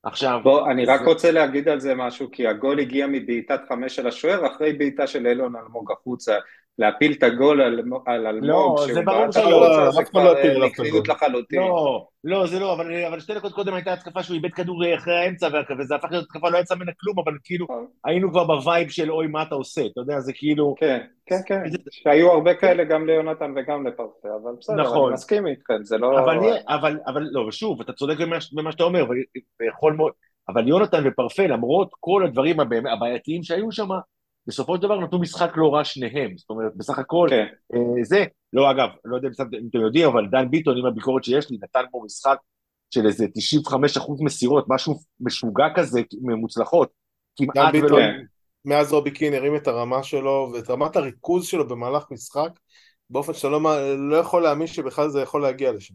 עכשיו... 0.04 0.40
בוא, 0.42 0.70
אני 0.70 0.84
רק 0.84 1.00
רוצה 1.00 1.30
להגיד 1.30 1.68
על 1.68 1.80
זה 1.80 1.94
משהו, 1.94 2.28
כי 2.32 2.46
הגול 2.46 2.80
הגיע 2.80 3.06
מבעיטת 3.06 3.60
חמש 3.68 3.96
של 3.96 4.06
השוער, 4.06 4.46
אחרי 4.46 4.72
בעיטה 4.72 5.06
של 5.06 5.26
אילון 5.26 5.56
אלמוג 5.56 5.92
החוצה. 5.92 6.38
להפיל 6.78 7.12
את 7.12 7.22
הגול 7.22 7.60
על, 7.60 7.80
על 8.06 8.26
אלמוג, 8.26 8.46
לא, 8.46 8.86
זה 8.92 9.02
ברור 9.02 9.32
שלא, 9.32 9.90
זה 9.90 10.04
כבר 10.04 10.34
מקריות 10.66 11.08
לחלוטין. 11.08 11.60
לא, 11.60 12.06
לא, 12.24 12.46
זה 12.46 12.60
לא, 12.60 12.72
אבל, 12.72 13.04
אבל 13.04 13.20
שתי 13.20 13.34
דקות 13.34 13.52
קודם 13.52 13.74
הייתה 13.74 13.92
התקפה 13.92 14.22
שהוא 14.22 14.34
איבד 14.34 14.52
כדור 14.52 14.94
אחרי 14.94 15.14
האמצע, 15.14 15.48
וזה 15.78 15.94
הפך 15.94 16.08
להיות 16.10 16.24
התקפה, 16.24 16.50
לא 16.50 16.58
יצא 16.58 16.74
ממנה 16.74 16.92
כלום, 17.00 17.18
אבל 17.18 17.32
כאילו, 17.44 17.64
נכון. 17.64 17.86
היינו 18.04 18.30
כבר 18.30 18.44
ב 18.44 18.53
vibe 18.53 18.88
של 18.88 19.10
אוי, 19.10 19.26
מה 19.26 19.42
אתה 19.42 19.54
עושה, 19.54 19.86
אתה 19.86 20.00
יודע, 20.00 20.20
זה 20.20 20.32
כאילו... 20.34 20.74
כן, 20.78 20.98
כן, 21.26 21.40
כן, 21.46 21.62
שהיו 21.90 22.30
הרבה 22.30 22.54
כאלה 22.54 22.84
גם 22.84 23.06
ליונתן 23.06 23.54
וגם 23.56 23.86
לפרפה, 23.86 24.28
אבל 24.42 24.52
בסדר, 24.60 24.82
נכון. 24.82 25.06
אני 25.06 25.14
מסכים 25.14 25.46
איתכם, 25.46 25.84
זה 25.84 25.98
לא... 25.98 26.20
אבל, 26.20 26.38
אבל, 26.68 26.98
אבל 27.06 27.28
לא, 27.30 27.40
ושוב, 27.40 27.80
אתה 27.80 27.92
צודק 27.92 28.16
במה 28.52 28.72
שאתה 28.72 28.84
אומר, 28.84 29.04
ויכול 29.60 29.92
מאוד... 29.92 30.12
אבל 30.48 30.68
יונתן 30.68 31.02
ופרפה, 31.06 31.46
למרות 31.46 31.88
כל 32.00 32.24
הדברים 32.26 32.60
הבעייתיים 32.60 33.42
שהיו 33.42 33.72
שם, 33.72 33.88
בסופו 34.46 34.76
של 34.76 34.82
דבר 34.82 35.00
נתנו 35.00 35.18
משחק 35.18 35.52
לא 35.56 35.74
רע 35.74 35.84
שניהם, 35.84 36.36
זאת 36.36 36.50
אומרת, 36.50 36.72
בסך 36.76 36.98
הכל, 36.98 37.26
כן. 37.30 37.46
אה, 37.74 38.04
זה, 38.04 38.24
לא 38.52 38.70
אגב, 38.70 38.88
לא 39.04 39.16
יודע 39.16 39.28
אם 39.28 39.32
אתם 39.68 39.78
יודעים, 39.78 40.08
אבל 40.08 40.26
דן 40.26 40.50
ביטון, 40.50 40.78
עם 40.78 40.86
הביקורת 40.86 41.24
שיש 41.24 41.50
לי, 41.50 41.58
נתן 41.62 41.84
פה 41.90 42.02
משחק 42.04 42.38
של 42.90 43.06
איזה 43.06 43.26
95 43.34 43.96
אחוז 43.96 44.20
מסירות, 44.22 44.64
משהו 44.68 45.00
משוגע 45.20 45.66
כזה, 45.74 46.00
מוצלחות, 46.22 46.88
כמעט 47.36 47.74
ולא... 47.74 47.82
ביטון, 47.82 48.00
מאז 48.64 48.92
רובי 48.92 49.10
קין 49.10 49.34
הרים 49.34 49.56
את 49.56 49.66
הרמה 49.66 50.02
שלו 50.02 50.50
ואת 50.54 50.70
רמת 50.70 50.96
הריכוז 50.96 51.46
שלו 51.46 51.68
במהלך 51.68 52.04
משחק, 52.10 52.50
באופן 53.10 53.34
שאתה 53.34 53.48
לא, 53.48 53.60
לא 54.10 54.16
יכול 54.16 54.42
להאמין 54.42 54.66
שבכלל 54.66 55.08
זה 55.08 55.20
יכול 55.20 55.42
להגיע 55.42 55.72
לשם. 55.72 55.94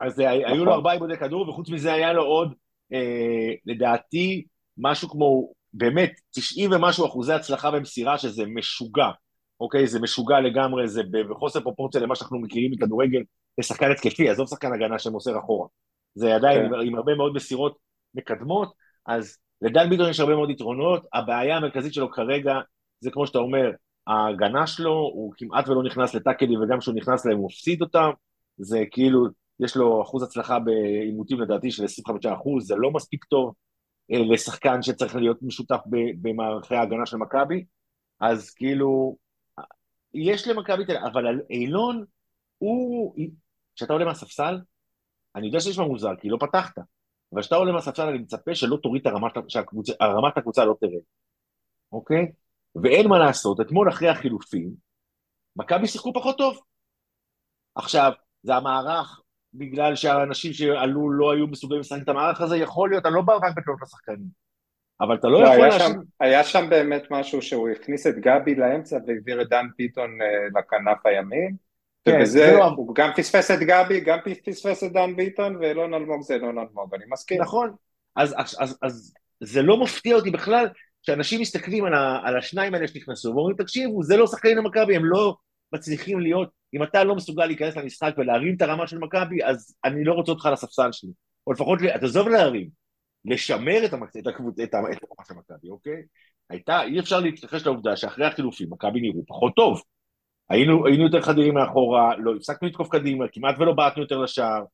אז 0.00 0.20
אה, 0.20 0.30
היו 0.30 0.56
לו 0.56 0.62
נכון. 0.62 0.68
ארבעה 0.68 0.92
עיבודי 0.92 1.16
כדור, 1.16 1.48
וחוץ 1.48 1.70
מזה 1.70 1.92
היה 1.92 2.12
לו 2.12 2.22
עוד, 2.22 2.54
אה, 2.92 3.52
לדעתי, 3.66 4.44
משהו 4.78 5.08
כמו 5.08 5.52
באמת 5.74 6.12
90 6.30 6.72
ומשהו 6.72 7.06
אחוזי 7.06 7.32
הצלחה 7.32 7.70
במסירה 7.70 8.18
שזה 8.18 8.44
משוגע, 8.46 9.08
אוקיי? 9.60 9.86
זה 9.86 10.00
משוגע 10.00 10.40
לגמרי, 10.40 10.88
זה 10.88 11.02
בחוסר 11.30 11.60
פרופורציה 11.60 12.00
למה 12.00 12.14
שאנחנו 12.16 12.38
מכירים 12.40 12.70
מכדורגל 12.70 13.22
לשחקן 13.58 13.90
התקפי, 13.90 14.28
עזוב 14.28 14.48
שחקן 14.48 14.72
הגנה 14.72 14.98
שמוסר 14.98 15.38
אחורה. 15.38 15.66
זה 16.14 16.34
עדיין 16.34 16.68
כן. 16.68 16.86
עם 16.86 16.94
הרבה 16.96 17.14
מאוד 17.14 17.34
מסירות 17.34 17.76
מקדמות, 18.14 18.72
אז 19.06 19.38
לדן 19.62 19.90
ביטון 19.90 20.10
יש 20.10 20.20
הרבה 20.20 20.34
מאוד 20.34 20.50
יתרונות, 20.50 21.06
הבעיה 21.12 21.56
המרכזית 21.56 21.94
שלו 21.94 22.10
כרגע 22.10 22.54
זה 23.00 23.10
כמו 23.10 23.26
שאתה 23.26 23.38
אומר, 23.38 23.70
ההגנה 24.06 24.66
שלו, 24.66 24.92
הוא 24.92 25.32
כמעט 25.36 25.68
ולא 25.68 25.82
נכנס 25.82 26.14
לטאקלים, 26.14 26.60
וגם 26.60 26.78
כשהוא 26.78 26.94
נכנס 26.94 27.26
להם 27.26 27.38
הוא 27.38 27.46
מפסיד 27.46 27.82
אותם, 27.82 28.10
זה 28.58 28.84
כאילו, 28.90 29.26
יש 29.60 29.76
לו 29.76 30.02
אחוז 30.02 30.22
הצלחה 30.22 30.58
בעימותים 30.58 31.40
לדעתי 31.40 31.70
של 31.70 31.84
25 31.84 32.26
אחוז, 32.26 32.66
זה 32.66 32.74
לא 32.76 32.90
מספיק 32.90 33.24
טוב 33.24 33.54
לשחקן 34.10 34.82
שצריך 34.82 35.16
להיות 35.16 35.38
משותף 35.42 35.80
במערכי 36.22 36.74
ההגנה 36.74 37.06
של 37.06 37.16
מכבי, 37.16 37.64
אז 38.20 38.50
כאילו, 38.50 39.16
יש 40.14 40.48
למכבי 40.48 40.84
תל 40.84 40.96
אביב, 40.96 41.06
אבל 41.06 41.40
אילון, 41.50 42.04
הוא, 42.58 43.14
כשאתה 43.76 43.92
עולה 43.92 44.04
מהספסל, 44.04 44.60
אני 45.36 45.46
יודע 45.46 45.60
שיש 45.60 45.78
מה 45.78 45.84
מוזר, 45.84 46.16
כי 46.20 46.28
לא 46.28 46.36
פתחת, 46.40 46.78
אבל 47.32 47.40
כשאתה 47.40 47.56
עולה 47.56 47.72
מהספסל 47.72 48.08
אני 48.08 48.18
מצפה 48.18 48.54
שלא 48.54 48.76
תוריד 48.82 49.06
את 49.06 49.12
הרמת, 49.12 49.32
שהרמת 49.48 50.36
הקבוצה 50.36 50.64
לא 50.64 50.74
תרד, 50.80 51.02
אוקיי? 51.92 52.32
ואין 52.82 53.08
מה 53.08 53.18
לעשות, 53.18 53.60
אתמול 53.60 53.88
אחרי 53.88 54.08
החילופים, 54.08 54.74
מכבי 55.56 55.86
שיחקו 55.86 56.12
פחות 56.12 56.38
טוב. 56.38 56.60
עכשיו, 57.74 58.12
זה 58.42 58.54
המערך, 58.54 59.20
בגלל 59.54 59.94
שהאנשים 59.94 60.52
שעלו 60.52 61.10
לא 61.10 61.32
היו 61.32 61.46
מסוגלים 61.46 61.80
לשחק 61.80 62.02
את 62.02 62.08
המערך 62.08 62.40
הזה, 62.40 62.56
יכול 62.56 62.90
להיות, 62.90 63.06
אני 63.06 63.14
לא 63.14 63.22
בא 63.22 63.34
רק 63.34 63.52
בתלונות 63.56 63.82
לשחקנים. 63.82 64.42
אבל 65.00 65.14
אתה 65.14 65.28
לא, 65.28 65.42
לא 65.42 65.48
יכול 65.48 65.66
להשאיר... 65.66 65.96
היה 66.20 66.44
שם 66.44 66.66
באמת 66.70 67.02
משהו 67.10 67.42
שהוא 67.42 67.68
הכניס 67.68 68.06
את 68.06 68.14
גבי 68.18 68.54
לאמצע 68.54 68.96
והעביר 69.06 69.42
את 69.42 69.48
דן 69.48 69.66
פיתון 69.76 70.10
uh, 70.20 70.58
לכנף 70.58 71.06
הימין, 71.06 71.56
כן, 72.04 72.16
ובזה 72.16 72.52
לא... 72.56 72.64
הוא 72.64 72.94
גם 72.94 73.10
פספס 73.16 73.50
את 73.50 73.58
גבי, 73.58 74.00
גם 74.00 74.18
פספס 74.44 74.84
את 74.84 74.92
דן 74.92 75.16
ביטון, 75.16 75.56
ואילון 75.56 75.94
אלמוג 75.94 76.22
זה 76.22 76.34
אילון 76.34 76.58
אלמוג, 76.58 76.94
אני 76.94 77.04
מסכים. 77.08 77.42
נכון, 77.42 77.74
אז, 78.16 78.34
אז, 78.38 78.56
אז, 78.60 78.78
אז 78.82 79.14
זה 79.40 79.62
לא 79.62 79.80
מפתיע 79.80 80.16
אותי 80.16 80.30
בכלל 80.30 80.68
שאנשים 81.02 81.40
מסתכלים 81.40 81.84
על, 81.84 81.94
ה, 81.94 82.20
על 82.24 82.38
השניים 82.38 82.74
האלה 82.74 82.88
שנכנסו 82.88 83.28
ואומרים, 83.34 83.56
תקשיבו, 83.56 84.02
זה 84.02 84.16
לא 84.16 84.26
שחקנים 84.26 84.56
למכבי, 84.56 84.96
הם 84.96 85.04
לא 85.04 85.36
מצליחים 85.72 86.20
להיות, 86.20 86.48
אם 86.74 86.82
אתה 86.82 87.04
לא 87.04 87.14
מסוגל 87.14 87.46
להיכנס 87.46 87.76
למשחק 87.76 88.14
ולהרים 88.18 88.56
את 88.56 88.62
הרמה 88.62 88.86
של 88.86 88.98
מכבי, 88.98 89.44
אז 89.44 89.76
אני 89.84 90.04
לא 90.04 90.12
רוצה 90.12 90.32
אותך 90.32 90.46
על 90.46 90.52
הספסל 90.52 90.92
שלי. 90.92 91.10
או 91.46 91.52
לפחות, 91.52 91.78
תעזוב 92.00 92.28
להרים, 92.28 92.68
לשמר 93.24 93.84
את, 93.84 93.92
המק... 93.92 94.16
את, 94.16 94.26
הקבוצ... 94.26 94.60
את, 94.60 94.74
הרמה 94.74 95.24
של 95.28 95.34
מכבי, 95.34 95.70
אוקיי? 95.70 96.02
הייתה, 96.50 96.82
אי 96.82 97.00
אפשר 97.00 97.20
להתכחש 97.20 97.66
לעובדה 97.66 97.96
שאחרי 97.96 98.26
החילופים 98.26 98.68
מכבי 98.70 99.00
נראו 99.00 99.26
פחות 99.26 99.52
טוב. 99.56 99.82
היינו, 100.48 100.86
היינו 100.86 101.04
יותר 101.04 101.20
חדירים 101.20 101.54
מאחורה, 101.54 102.16
לא 102.16 102.34
הפסקנו 102.36 102.68
לתקוף 102.68 102.88
קדימה, 102.88 103.24
כמעט 103.32 103.54
ולא 103.58 103.72
בעטנו 103.72 104.02
יותר 104.02 104.18
לשער, 104.18 104.64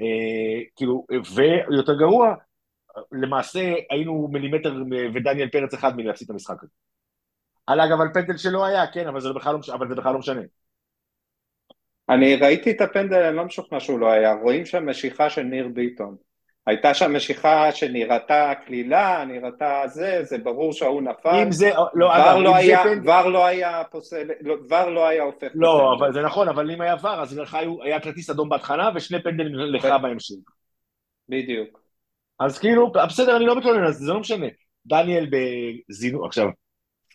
אה, 0.00 0.64
כאילו, 0.76 1.06
ויותר 1.34 1.94
גרוע, 1.98 2.34
למעשה 3.12 3.74
היינו 3.90 4.28
מילימטר 4.32 4.74
ודניאל 5.14 5.48
פרץ 5.48 5.74
אחד 5.74 5.96
מלהפסיד 5.96 6.24
את 6.24 6.30
המשחק 6.30 6.62
הזה. 6.62 6.72
על 7.66 7.80
אגב, 7.80 8.00
על 8.00 8.08
פנדל 8.14 8.36
שלא 8.36 8.64
היה, 8.64 8.86
כן, 8.86 9.06
אבל 9.06 9.20
זה, 9.20 9.32
בכלל 9.32 9.54
לא, 9.54 9.74
אבל 9.74 9.88
זה 9.88 9.94
בכלל 9.94 10.12
לא 10.12 10.18
משנה. 10.18 10.40
אני 12.10 12.36
ראיתי 12.36 12.70
את 12.70 12.80
הפנדל, 12.80 13.22
אני 13.22 13.36
לא 13.36 13.44
משוכנע 13.44 13.80
שהוא 13.80 13.98
לא 13.98 14.10
היה, 14.10 14.34
רואים 14.34 14.66
שם 14.66 14.88
משיכה 14.88 15.30
של 15.30 15.42
ניר 15.42 15.68
ביטון. 15.68 16.16
הייתה 16.66 16.94
שם 16.94 17.16
משיכה 17.16 17.72
שנראתה 17.72 18.52
קלילה, 18.66 19.24
נראתה 19.28 19.82
זה, 19.86 20.20
זה 20.22 20.38
ברור 20.38 20.72
שההוא 20.72 21.02
נפל. 21.02 21.42
אם 21.42 21.52
זה, 21.52 21.70
לא, 21.94 22.16
אגב, 22.16 22.36
לא 22.42 22.56
היה, 22.56 22.82
פנד... 22.82 23.08
ור 23.08 23.28
לא 23.30 23.46
היה 23.46 23.82
פוסל, 23.90 24.28
לא, 24.40 24.54
ור 24.70 24.90
לא 24.90 25.06
היה 25.06 25.22
הופך. 25.22 25.48
לא, 25.54 25.94
אבל 25.98 26.12
זה 26.12 26.22
נכון, 26.22 26.48
אבל 26.48 26.70
אם 26.70 26.80
היה 26.80 26.96
ור, 27.02 27.22
אז 27.22 27.38
לך 27.38 27.58
היה 27.82 28.00
כרטיס 28.00 28.30
אדום 28.30 28.48
בהתחלה 28.48 28.90
ושני 28.94 29.22
פנדלים 29.22 29.54
לך 29.54 29.88
בהמשך. 30.02 30.34
בדיוק. 31.28 31.80
אז 32.40 32.58
כאילו, 32.58 32.92
בסדר, 32.92 33.36
אני 33.36 33.46
לא 33.46 33.56
מתלונן 33.56 33.92
זה, 33.92 34.04
זה 34.04 34.12
לא 34.12 34.20
משנה. 34.20 34.46
דניאל 34.86 35.26
בזינו, 35.30 36.26
עכשיו, 36.26 36.48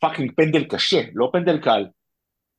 fucking 0.02 0.32
פנדל 0.36 0.64
קשה, 0.64 1.02
לא 1.14 1.30
פנדל 1.34 1.58
קל. 1.58 1.86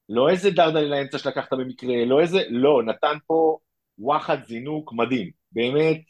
לא 0.09 0.29
איזה 0.31 0.51
דרדלי 0.51 0.89
לאמצע 0.89 1.19
שלקחת 1.19 1.53
במקרה, 1.53 2.05
לא 2.05 2.21
איזה, 2.21 2.39
לא, 2.49 2.83
נתן 2.83 3.17
פה 3.27 3.59
וואחד 3.99 4.45
זינוק 4.45 4.93
מדהים. 4.93 5.31
באמת, 5.53 6.01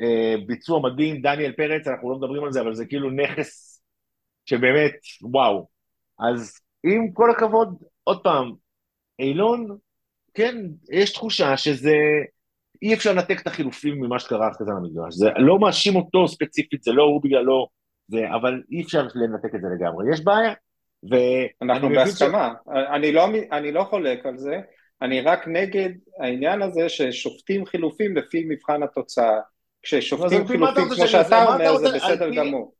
אה, 0.00 0.34
ביצוע 0.46 0.80
מדהים, 0.80 1.22
דניאל 1.22 1.52
פרץ, 1.52 1.86
אנחנו 1.86 2.10
לא 2.10 2.16
מדברים 2.16 2.44
על 2.44 2.52
זה, 2.52 2.60
אבל 2.60 2.74
זה 2.74 2.86
כאילו 2.86 3.10
נכס 3.10 3.82
שבאמת, 4.46 4.92
וואו. 5.22 5.68
אז 6.30 6.60
עם 6.84 7.12
כל 7.12 7.30
הכבוד, 7.30 7.82
עוד 8.04 8.22
פעם, 8.22 8.52
אילון, 9.18 9.76
כן, 10.34 10.56
יש 10.90 11.12
תחושה 11.12 11.56
שזה, 11.56 11.94
אי 12.82 12.94
אפשר 12.94 13.12
לנתק 13.12 13.40
את 13.42 13.46
החילופים 13.46 14.00
ממה 14.00 14.18
שקרה 14.18 14.50
אחרי 14.50 14.66
זה 14.66 14.72
למגרש. 14.72 15.14
זה 15.14 15.30
לא 15.36 15.58
מאשים 15.58 15.96
אותו 15.96 16.28
ספציפית, 16.28 16.82
זה 16.82 16.92
לא 16.92 17.02
הוא 17.02 17.22
בגללו, 17.24 17.68
זה, 18.08 18.18
אבל 18.34 18.62
אי 18.70 18.82
אפשר 18.82 19.02
לנתק 19.14 19.54
את 19.54 19.60
זה 19.60 19.68
לגמרי. 19.76 20.12
יש 20.12 20.24
בעיה. 20.24 20.52
ו... 21.10 21.16
אנחנו 21.62 21.88
בהסכמה, 21.88 22.52
ש... 22.64 22.68
אני, 22.68 23.12
לא, 23.12 23.28
אני 23.52 23.72
לא 23.72 23.84
חולק 23.84 24.26
על 24.26 24.36
זה, 24.36 24.56
אני 25.02 25.20
רק 25.20 25.48
נגד 25.48 25.90
העניין 26.20 26.62
הזה 26.62 26.88
ששופטים 26.88 27.66
חילופים 27.66 28.16
לפי 28.16 28.44
מבחן 28.48 28.82
התוצאה. 28.82 29.38
כששופטים 29.82 30.46
חילופים 30.46 30.84
כמו 30.96 31.06
שאתה 31.06 31.44
אומר 31.44 31.76
זה 31.76 31.88
בסדר 31.94 32.30
גמור. 32.30 32.74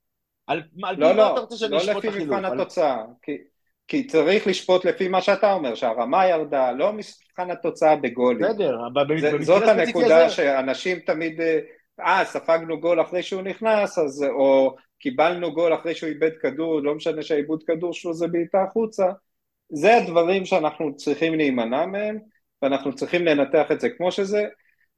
על 0.47 0.63
לא, 0.77 1.13
לא, 1.13 1.35
לא 1.71 1.79
לפי 1.79 2.09
מבחן 2.09 2.45
התוצאה, 2.45 3.05
כי 3.89 4.07
צריך 4.07 4.47
לשפוט 4.47 4.85
לפי 4.85 5.09
מה 5.09 5.23
שאתה 5.23 5.53
אומר, 5.53 5.75
שהרמה 5.75 6.27
ירדה, 6.27 6.73
לא 6.73 6.93
מבחן 6.93 7.51
התוצאה 7.51 7.97
בגולים. 7.97 8.47
בסדר, 8.47 8.79
זאת 9.41 9.63
הנקודה 9.63 10.31
שאנשים 10.31 10.99
תמיד, 10.99 11.41
אה, 12.03 12.25
ספגנו 12.25 12.81
גול 12.81 13.01
אחרי 13.01 13.23
שהוא 13.23 13.43
נכנס, 13.43 13.99
אז, 13.99 14.25
או 14.25 14.77
קיבלנו 14.99 15.53
גול 15.53 15.75
אחרי 15.75 15.95
שהוא 15.95 16.11
איבד 16.11 16.31
כדור, 16.41 16.81
לא 16.81 16.95
משנה 16.95 17.23
שהעיבוד 17.23 17.63
כדור 17.63 17.93
שלו 17.93 18.15
זה 18.15 18.29
בעיטה 18.29 18.63
החוצה, 18.63 19.07
זה 19.73 19.97
הדברים 19.97 20.45
שאנחנו 20.45 20.97
צריכים 20.97 21.35
להימנע 21.35 21.87
מהם, 21.87 22.19
ואנחנו 22.63 22.95
צריכים 22.95 23.25
לנתח 23.25 23.73
את 23.73 23.81
זה 23.81 23.91
כמו 23.91 24.13
שזה, 24.13 24.45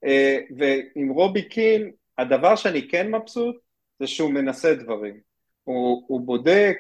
אה, 0.05 0.39
ועם 0.57 1.09
רובי 1.09 1.49
קין, 1.49 1.91
הדבר 2.19 2.57
שאני 2.57 2.89
כן 2.89 3.15
מבסוט, 3.15 3.57
זה 3.99 4.07
שהוא 4.07 4.33
מנסה 4.33 4.75
דברים. 4.75 5.21
הוא, 5.65 6.05
הוא 6.09 6.21
בודק, 6.21 6.77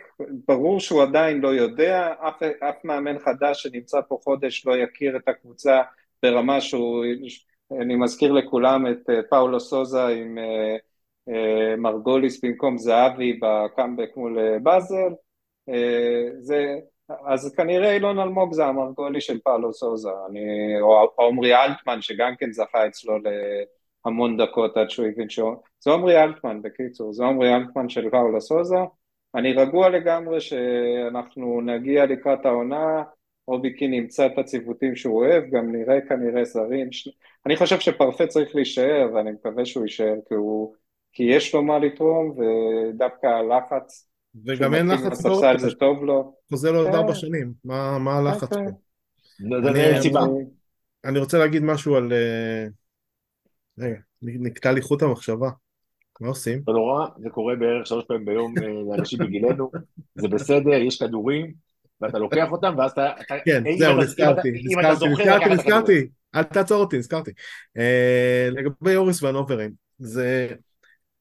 ברור 0.49 0.81
שהוא 0.81 1.03
עדיין 1.03 1.41
לא 1.41 1.49
יודע, 1.49 2.13
אף, 2.29 2.43
אף 2.43 2.85
מאמן 2.85 3.19
חדש 3.19 3.63
שנמצא 3.63 4.01
פה 4.09 4.19
חודש 4.25 4.67
לא 4.67 4.77
יכיר 4.77 5.17
את 5.17 5.29
הקבוצה 5.29 5.83
ברמה 6.23 6.61
שהוא, 6.61 7.05
אני 7.73 7.97
מזכיר 7.97 8.33
לכולם 8.33 8.87
את 8.87 9.11
אה, 9.11 9.23
פאולו 9.31 9.61
סוזה 9.61 10.07
עם 10.07 10.39
uh, 10.39 10.81
uh, 11.31 11.77
מרגוליס 11.79 12.45
במקום 12.45 12.79
זהבי 12.79 13.41
בקאמבק 13.43 14.17
מול 14.17 14.59
באזל, 14.63 15.13
זה, 16.39 16.77
אז 17.27 17.55
כנראה 17.57 17.95
אילון 17.95 18.19
אלמוג 18.19 18.53
זה 18.53 18.67
המרגולי 18.67 19.21
של 19.21 19.41
פאולו 19.41 19.73
סוזה, 19.73 20.11
אני, 20.31 20.41
או 20.81 21.13
עומרי 21.17 21.55
אלטמן 21.55 22.03
שגם 22.03 22.37
כן 22.39 22.53
זכה 22.53 22.87
אצלו 22.87 23.15
להמון 24.05 24.37
דקות 24.37 24.77
עד 24.77 24.91
שהוא 24.91 25.07
הבין 25.07 25.29
שהוא, 25.29 25.57
זה 25.81 25.91
עומרי 25.91 26.23
אלטמן 26.23 26.63
בקיצור, 26.63 27.13
זה 27.13 27.25
עומרי 27.25 27.55
אלטמן 27.55 27.89
של 27.89 28.11
פאולו 28.11 28.41
סוזה, 28.41 28.79
אני 29.35 29.53
רגוע 29.53 29.89
לגמרי 29.89 30.41
שאנחנו 30.41 31.61
נגיע 31.61 32.07
לקראת 32.07 32.47
העונה, 32.47 33.03
אוביקי 33.49 33.89
נמצא 33.89 34.27
את 34.27 34.39
הציוותים 34.39 34.97
שהוא 34.97 35.25
אוהב, 35.25 35.45
גם 35.51 35.73
נראה 35.73 36.01
כנראה 36.09 36.45
זרים, 36.45 36.93
ש... 36.93 37.09
אני 37.47 37.57
חושב 37.57 37.81
שפרפה 37.81 38.27
צריך 38.27 38.55
להישאר 38.55 39.09
ואני 39.15 39.31
מקווה 39.31 39.67
שהוא 39.67 39.85
יישאר 39.85 40.15
כי, 40.29 40.35
הוא... 40.35 40.75
כי 41.13 41.23
יש 41.23 41.55
לו 41.55 41.63
מה 41.63 41.79
לתרום 41.79 42.37
ודווקא 42.39 43.27
הלחץ 43.27 44.09
וגם 44.47 44.75
אין 44.75 44.87
לחץ 44.87 45.07
בספסל 45.07 45.59
זה 45.59 45.75
טוב 45.75 46.05
לו. 46.05 46.35
חוזה 46.51 46.71
לו 46.71 46.79
עוד 46.79 46.89
כן. 46.89 46.95
ארבע 46.95 47.15
שנים, 47.15 47.53
מה 47.65 48.19
הלחץ 48.19 48.55
כן, 48.55 48.65
כן. 50.03 50.13
פה? 50.13 50.29
אני 51.05 51.19
רוצה 51.19 51.39
להגיד 51.39 51.63
משהו 51.63 51.97
על... 51.97 52.13
אה, 52.13 52.67
רגע, 53.79 53.99
נקטע 54.23 54.73
לי 54.73 54.83
חוט 54.83 55.03
המחשבה. 55.03 55.51
מה 56.21 56.29
עושים? 56.29 56.63
לא 56.69 56.75
נורא, 56.75 57.07
זה 57.19 57.31
קורה 57.31 57.57
בערך 57.57 57.87
שלוש 57.87 58.05
פעמים 58.09 58.25
ביום 58.25 58.55
אה, 58.59 58.97
לאנשים 58.97 59.19
בגילנו, 59.19 59.71
זה 60.15 60.29
בסדר, 60.29 60.73
יש 60.73 61.03
כדורים, 61.03 61.55
ואתה 62.01 62.19
לוקח 62.19 62.47
אותם, 62.51 62.75
ואז 62.79 62.91
אתה... 62.91 63.11
כן, 63.45 63.63
זהו, 63.79 63.97
נזכרתי, 63.97 64.51
נזכרתי, 64.65 65.49
נזכרתי, 65.55 66.09
אל 66.35 66.43
תעצור 66.43 66.81
אותי, 66.81 66.99
נזכרתי. 66.99 67.31
אה, 67.77 68.49
לגבי 68.51 68.97
אוריס 68.97 69.23
והנוברים, 69.23 69.73
זה 69.99 70.49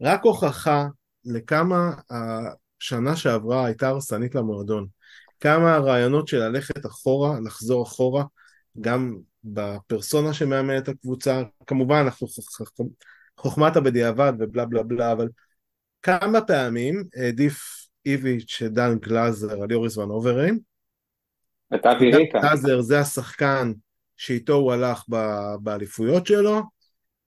רק 0.01 0.23
הוכחה 0.23 0.87
לכמה 1.25 1.91
השנה 2.09 3.15
שעברה 3.15 3.65
הייתה 3.65 3.87
הרסנית 3.87 4.35
למועדון. 4.35 4.87
כמה 5.39 5.75
הרעיונות 5.75 6.27
של 6.27 6.39
ללכת 6.39 6.85
אחורה, 6.85 7.39
לחזור 7.45 7.83
אחורה, 7.83 8.23
גם 8.81 9.15
בפרסונה 9.43 10.33
שמאמן 10.33 10.77
את 10.77 10.87
הקבוצה, 10.87 11.43
כמובן 11.67 11.95
אנחנו 11.95 12.27
חוכמת 13.37 13.75
הבדיעבד 13.75 14.33
ובלה 14.39 14.65
בלה 14.65 14.83
בלה, 14.83 15.11
אבל 15.11 15.29
כמה 16.01 16.41
פעמים 16.41 17.03
העדיף 17.15 17.82
איביץ' 18.05 18.61
דן 18.63 18.97
גלאזר 18.99 19.61
על 19.61 19.71
יוריס 19.71 19.97
ון 19.97 20.09
אוברים. 20.09 20.59
את 21.75 21.85
אבי 21.85 22.15
ריקה. 22.15 22.39
גלאזר 22.39 22.81
זה 22.81 22.99
השחקן 22.99 23.71
שאיתו 24.17 24.53
הוא 24.53 24.73
הלך 24.73 25.03
באליפויות 25.61 26.27
שלו, 26.27 26.61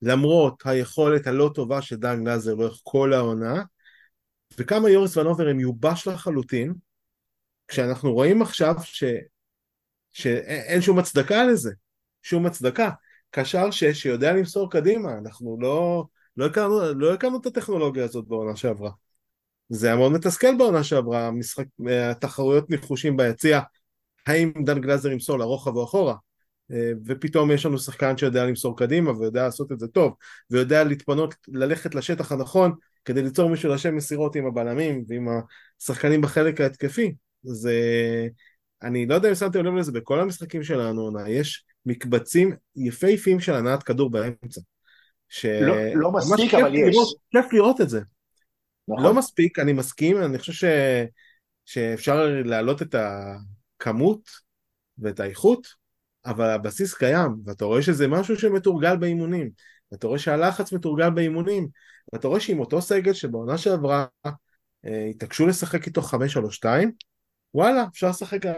למרות 0.02 0.62
היכולת 0.64 1.26
הלא 1.26 1.50
טובה 1.54 1.82
של 1.82 1.96
דן 1.96 2.24
גלאזר 2.24 2.54
לאורך 2.54 2.80
כל 2.82 3.12
העונה, 3.12 3.62
וכמה 4.58 4.90
יוריס 4.90 5.16
ון 5.16 5.26
אוברים 5.26 5.60
יובש 5.60 6.06
לחלוטין, 6.06 6.74
כשאנחנו 7.68 8.12
רואים 8.12 8.42
עכשיו 8.42 8.74
ש... 8.82 9.04
שאין 10.12 10.80
שום 10.80 10.98
הצדקה 10.98 11.44
לזה, 11.44 11.72
שום 12.22 12.46
הצדקה. 12.46 12.90
קשר 13.30 13.70
שש 13.70 14.02
שיודע 14.02 14.32
למסור 14.32 14.70
קדימה, 14.70 15.12
אנחנו 15.18 15.58
לא, 15.60 16.04
לא 16.36 16.46
הכרנו, 16.46 16.94
לא 16.94 17.14
הכרנו 17.14 17.40
את 17.40 17.46
הטכנולוגיה 17.46 18.04
הזאת 18.04 18.28
בעונה 18.28 18.56
שעברה. 18.56 18.90
זה 19.68 19.86
היה 19.86 19.96
מאוד 19.96 20.12
מתסכל 20.12 20.56
בעונה 20.58 20.84
שעברה, 20.84 21.26
המשחק, 21.26 21.64
התחרויות 22.10 22.70
ניחושים 22.70 23.16
ביציע, 23.16 23.60
האם 24.26 24.52
דן 24.64 24.80
גלזר 24.80 25.10
ימסור 25.10 25.38
לרוחב 25.38 25.76
או 25.76 25.84
אחורה, 25.84 26.14
אה, 26.72 26.92
ופתאום 27.06 27.50
יש 27.50 27.66
לנו 27.66 27.78
שחקן 27.78 28.16
שיודע 28.16 28.44
למסור 28.44 28.76
קדימה 28.76 29.18
ויודע 29.18 29.42
לעשות 29.42 29.72
את 29.72 29.80
זה 29.80 29.88
טוב, 29.88 30.14
ויודע 30.50 30.84
להתפנות, 30.84 31.34
ללכת 31.48 31.94
לשטח 31.94 32.32
הנכון 32.32 32.72
כדי 33.04 33.22
ליצור 33.22 33.50
מישהו 33.50 33.72
לשם 33.72 33.96
מסירות 33.96 34.36
עם 34.36 34.46
הבלמים 34.46 35.04
ועם 35.08 35.28
השחקנים 35.80 36.20
בחלק 36.20 36.60
ההתקפי. 36.60 37.14
זה... 37.42 37.74
אני 38.82 39.06
לא 39.06 39.14
יודע 39.14 39.28
אם 39.28 39.34
שמתם 39.34 39.64
לב 39.64 39.74
לזה, 39.74 39.92
בכל 39.92 40.20
המשחקים 40.20 40.62
שלנו, 40.62 41.10
יש 41.28 41.64
מקבצים 41.86 42.52
יפהפיים 42.76 43.40
של 43.40 43.54
הנעת 43.54 43.82
כדור 43.82 44.10
באמצע. 44.10 44.60
ש... 45.28 45.46
לא, 45.46 45.74
לא 45.94 46.12
מספיק, 46.12 46.54
אבל 46.54 46.74
יש. 46.74 46.94
לראות, 46.94 47.08
כיף 47.30 47.52
לראות 47.52 47.80
את 47.80 47.88
זה. 47.88 48.00
נכון. 48.88 49.04
לא 49.04 49.14
מספיק, 49.14 49.58
אני 49.58 49.72
מסכים, 49.72 50.22
אני 50.22 50.38
חושב 50.38 50.52
ש... 50.52 50.64
שאפשר 51.64 52.42
להעלות 52.44 52.82
את 52.82 52.94
הכמות 52.94 54.30
ואת 54.98 55.20
האיכות, 55.20 55.66
אבל 56.26 56.50
הבסיס 56.50 56.94
קיים, 56.94 57.30
ואתה 57.44 57.64
רואה 57.64 57.82
שזה 57.82 58.08
משהו 58.08 58.36
שמתורגל 58.36 58.96
באימונים, 58.96 59.50
ואתה 59.92 60.06
רואה 60.06 60.18
שהלחץ 60.18 60.72
מתורגל 60.72 61.10
באימונים, 61.10 61.68
ואתה 62.12 62.28
רואה 62.28 62.40
שעם 62.40 62.60
אותו 62.60 62.82
סגל 62.82 63.12
שבעונה 63.12 63.58
שעברה 63.58 64.06
אה, 64.86 65.06
התעקשו 65.10 65.46
לשחק 65.46 65.86
איתו 65.86 66.00
5-3-2, 66.00 66.66
וואלה, 67.54 67.84
אפשר 67.92 68.08
לשחק 68.08 68.46
4-3-3 68.46 68.48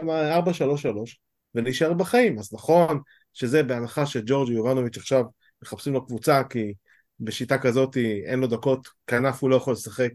ולהישאר 1.54 1.92
בחיים. 1.92 2.38
אז 2.38 2.54
נכון 2.54 3.00
שזה 3.34 3.62
בהנחה 3.62 4.06
שג'ורג'י 4.06 4.52
יובנוביץ' 4.52 4.96
עכשיו 4.96 5.24
מחפשים 5.62 5.92
לו 5.92 6.06
קבוצה, 6.06 6.42
כי 6.50 6.74
בשיטה 7.20 7.58
כזאת 7.58 7.96
אין 8.26 8.38
לו 8.38 8.46
דקות, 8.46 8.88
כנף 9.06 9.42
הוא 9.42 9.50
לא 9.50 9.56
יכול 9.56 9.72
לשחק, 9.72 10.10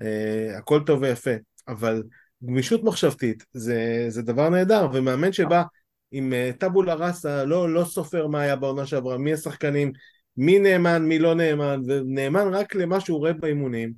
אה, 0.00 0.58
הכל 0.58 0.80
טוב 0.86 1.02
ויפה, 1.02 1.30
אבל 1.68 2.02
גמישות 2.44 2.84
מחשבתית 2.84 3.44
זה, 3.52 4.06
זה 4.08 4.22
דבר 4.22 4.48
נהדר, 4.48 4.88
ומאמן 4.92 5.32
שבא 5.32 5.62
עם 6.10 6.32
אה, 6.32 6.50
טאבולה 6.58 6.94
ראסה, 6.94 7.44
לא, 7.44 7.74
לא 7.74 7.84
סופר 7.84 8.26
מה 8.26 8.40
היה 8.40 8.56
בעונה 8.56 8.86
שעברה, 8.86 9.18
מי 9.18 9.32
השחקנים, 9.32 9.92
מי 10.36 10.58
נאמן, 10.58 11.02
מי 11.02 11.18
לא 11.18 11.34
נאמן, 11.34 11.80
ונאמן 11.86 12.54
רק 12.54 12.74
למה 12.74 13.00
שהוא 13.00 13.18
רואה 13.18 13.32
באימונים, 13.32 13.92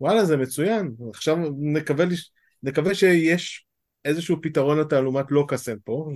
וואלה 0.00 0.24
זה 0.24 0.36
מצוין, 0.36 0.94
עכשיו 1.10 1.36
נקווה, 1.58 2.04
נקווה 2.62 2.94
שיש 2.94 3.66
איזשהו 4.04 4.36
פתרון 4.42 4.78
לתעלומת 4.78 5.26
קסם 5.48 5.76
פה, 5.84 6.10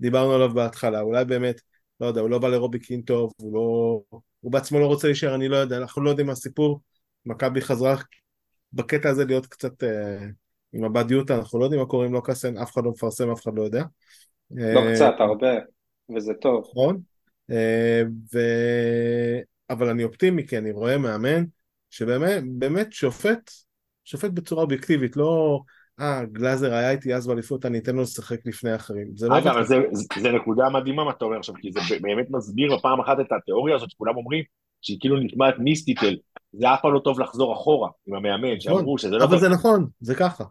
שדיברנו 0.00 0.34
עליו 0.34 0.54
בהתחלה, 0.54 1.00
אולי 1.00 1.24
באמת, 1.24 1.60
לא 2.00 2.06
יודע, 2.06 2.20
הוא 2.20 2.30
לא 2.30 2.38
בא 2.38 2.48
לרובי 2.48 2.78
קינטוב, 2.78 3.32
הוא 3.36 3.54
לא... 3.54 4.00
הוא 4.40 4.52
בעצמו 4.52 4.78
לא 4.80 4.86
רוצה 4.86 5.06
להישאר, 5.06 5.34
אני 5.34 5.48
לא 5.48 5.56
יודע, 5.56 5.76
אנחנו 5.76 6.02
לא 6.02 6.10
יודעים 6.10 6.26
מה 6.26 6.32
הסיפור, 6.32 6.80
מכבי 7.26 7.60
חזרה 7.60 7.96
בקטע 8.72 9.08
הזה 9.08 9.24
להיות 9.24 9.46
קצת 9.46 9.84
אה, 9.84 10.26
עם 10.72 10.84
הבת 10.84 11.10
יוטה, 11.10 11.36
אנחנו 11.36 11.58
לא 11.58 11.64
יודעים 11.64 11.80
מה 11.80 11.88
קורה 11.88 12.06
עם 12.06 12.20
קסם, 12.20 12.56
אף 12.56 12.72
אחד 12.72 12.84
לא 12.84 12.90
מפרסם, 12.90 13.30
אף 13.30 13.42
אחד 13.42 13.52
לא 13.54 13.62
יודע. 13.62 13.84
לא 14.50 14.80
אה, 14.80 14.94
קצת, 14.94 15.14
הרבה, 15.18 15.52
וזה 16.16 16.34
טוב. 16.34 16.64
נכון, 16.70 17.00
אה, 17.50 18.02
ו... 18.34 18.38
אבל 19.70 19.88
אני 19.88 20.04
אופטימי, 20.04 20.46
כי 20.46 20.58
אני 20.58 20.70
רואה 20.70 20.98
מאמן 20.98 21.44
שבאמת 21.90 22.44
באמת 22.46 22.92
שופט, 22.92 23.50
שופט 24.04 24.30
בצורה 24.30 24.62
אובייקטיבית, 24.62 25.16
לא... 25.16 25.60
אה, 26.00 26.24
גלאזר 26.32 26.74
היה 26.74 26.90
איתי 26.90 27.14
אז 27.14 27.26
באליפות, 27.26 27.66
אני 27.66 27.78
אתן 27.78 27.96
לו 27.96 28.02
לשחק 28.02 28.46
לפני 28.46 28.74
אחרים. 28.74 29.06
לא 29.20 29.38
אגב, 29.38 29.46
אבל 29.46 29.64
זה, 29.64 29.76
זה 30.20 30.32
נקודה 30.32 30.70
מדהימה 30.70 31.04
מה 31.04 31.10
אתה 31.10 31.24
אומר 31.24 31.38
עכשיו, 31.38 31.54
כי 31.54 31.72
זה 31.72 31.80
באמת 32.00 32.26
מסביר 32.30 32.76
בפעם 32.76 33.00
אחת 33.00 33.20
את 33.20 33.32
התיאוריה 33.32 33.76
הזאת 33.76 33.90
שכולם 33.90 34.16
אומרים, 34.16 34.44
שהיא 34.82 34.96
כאילו 35.00 35.16
נשמעת 35.16 35.54
מיסטית 35.58 35.98
זה 36.52 36.74
אף 36.74 36.78
פעם 36.82 36.92
לא 36.92 36.98
טוב 36.98 37.20
לחזור 37.20 37.52
אחורה 37.52 37.88
עם 38.06 38.14
המאמן, 38.14 38.48
נכון, 38.48 38.60
שאמרו 38.60 38.98
שזה 38.98 39.16
לא... 39.16 39.24
אבל 39.24 39.38
זה 39.38 39.48
נכון, 39.48 39.86
זה 40.00 40.14
ככה. 40.14 40.44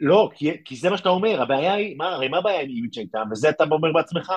לא, 0.00 0.30
כי, 0.34 0.50
כי 0.64 0.76
זה 0.76 0.90
מה 0.90 0.96
שאתה 0.96 1.08
אומר, 1.08 1.42
הבעיה 1.42 1.74
היא, 1.74 1.96
מה, 1.96 2.08
הרי 2.08 2.28
מה 2.28 2.38
הבעיה 2.38 2.60
עם 2.60 2.68
איביץ' 2.68 2.98
הייתה, 2.98 3.22
וזה 3.30 3.48
אתה 3.50 3.64
אומר 3.70 3.92
בעצמך, 3.92 4.32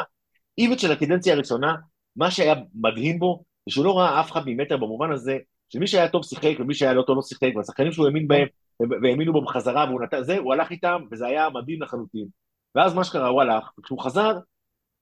איביץ' 0.58 0.82
של 0.82 0.91
הקדנציה 0.91 1.34
הראשונה, 1.34 1.75
מה 2.15 2.32
שהיה 2.32 2.56
מדהים 2.75 3.19
בו, 3.19 3.43
זה 3.69 3.73
שהוא 3.73 3.86
לא 3.86 3.99
ראה 3.99 4.19
אף 4.19 4.32
אחד 4.32 4.41
ממטר 4.45 4.78
במובן 4.78 5.12
הזה, 5.12 5.38
שמי 5.69 5.88
שהיה 5.88 6.10
טוב 6.10 6.25
שיחק 6.25 6.54
ומי 6.60 6.73
שהיה 6.73 6.93
לא 6.93 7.01
טוב 7.01 7.15
לא 7.15 7.21
שיחק, 7.21 7.49
והשחקנים 7.56 7.91
שהוא 7.91 8.06
האמין 8.06 8.28
בהם 8.28 8.47
והאמינו 8.79 9.33
בו 9.33 9.41
בחזרה, 9.41 9.85
והוא 9.89 10.01
נתן, 10.01 10.23
זה, 10.23 10.38
הוא 10.38 10.53
הלך 10.53 10.71
איתם, 10.71 11.01
וזה 11.11 11.27
היה 11.27 11.49
מדהים 11.49 11.81
לחלוטין. 11.81 12.27
ואז 12.75 12.93
מה 12.93 13.03
שקרה, 13.03 13.27
הוא 13.27 13.41
הלך, 13.41 13.69
וכשהוא 13.79 14.03
חזר, 14.03 14.38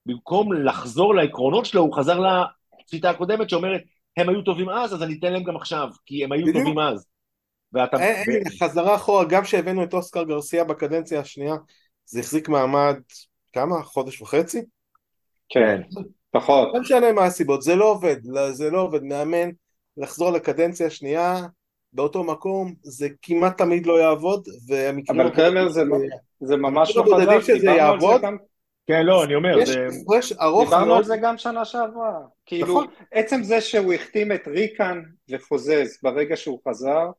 במקום 0.06 0.52
לחזור 0.52 1.14
לעקרונות 1.14 1.66
שלו, 1.66 1.80
הוא 1.80 1.94
חזר 1.96 2.20
לשיטה 2.20 3.10
הקודמת 3.10 3.50
שאומרת, 3.50 3.80
הם 4.16 4.28
היו 4.28 4.42
טובים 4.42 4.68
אז, 4.68 4.94
אז 4.94 5.02
אני 5.02 5.18
אתן 5.18 5.32
להם 5.32 5.42
גם 5.42 5.56
עכשיו, 5.56 5.88
כי 6.06 6.24
הם 6.24 6.32
היו 6.32 6.46
בדיוק. 6.46 6.56
טובים 6.56 6.78
אז. 6.78 7.06
ואתה... 7.72 7.96
אין, 7.96 8.30
אין, 8.30 8.42
חזרה 8.62 8.94
אחורה, 8.94 9.24
גם 9.24 9.42
כשהבאנו 9.42 9.84
את 9.84 9.94
אוסקר 9.94 10.22
גרסיה 10.22 10.64
בקדנציה 10.64 11.20
השנייה, 11.20 11.54
זה 12.04 12.20
החזיק 12.20 12.48
מעמד, 12.48 12.96
כמה? 13.52 13.82
חודש 13.82 14.22
וחצי? 14.22 14.62
כן, 15.48 15.80
פחות. 16.30 16.68
לא 16.74 16.80
משנה 16.80 17.12
מה 17.12 17.24
הסיבות, 17.24 17.62
זה 17.62 17.76
לא 17.76 17.84
עובד, 17.84 18.16
זה 18.52 18.70
לא 18.70 18.80
עובד, 18.80 19.02
מאמן, 19.02 19.50
לחזור 19.96 20.30
לקדנציה 20.30 20.86
השנייה, 20.86 21.40
באותו 21.94 22.24
מקום, 22.24 22.74
זה 22.82 23.08
כמעט 23.22 23.58
תמיד 23.58 23.86
לא 23.86 24.00
יעבוד, 24.00 24.48
והמקרים... 24.68 25.20
אבל 25.20 25.30
קרמר 25.30 25.68
זה, 25.68 25.82
זה 26.40 26.56
ממש 26.56 26.96
לא 26.96 27.04
חזק, 27.14 27.40
שזה 27.40 27.66
יעבוד. 27.66 28.22
גם... 28.22 28.36
כן, 28.86 29.06
לא, 29.06 29.24
אני 29.24 29.34
אומר, 29.34 29.58
יש 29.58 29.68
זה... 29.68 29.86
הפרש 30.02 30.32
ארוך 30.32 30.64
דיברנו 30.64 30.86
מאוד. 30.86 30.98
על 30.98 31.04
זה 31.04 31.16
גם 31.16 31.38
שנה 31.38 31.64
שעברה. 31.64 32.18
כאילו, 32.46 32.66
נכון. 32.66 32.86
עצם 33.12 33.42
זה 33.42 33.60
שהוא 33.60 33.92
החתים 33.92 34.32
את 34.32 34.48
ריקן 34.48 35.02
וחוזז 35.30 35.98
ברגע 36.02 36.36
שהוא 36.36 36.58
חזר, 36.68 37.10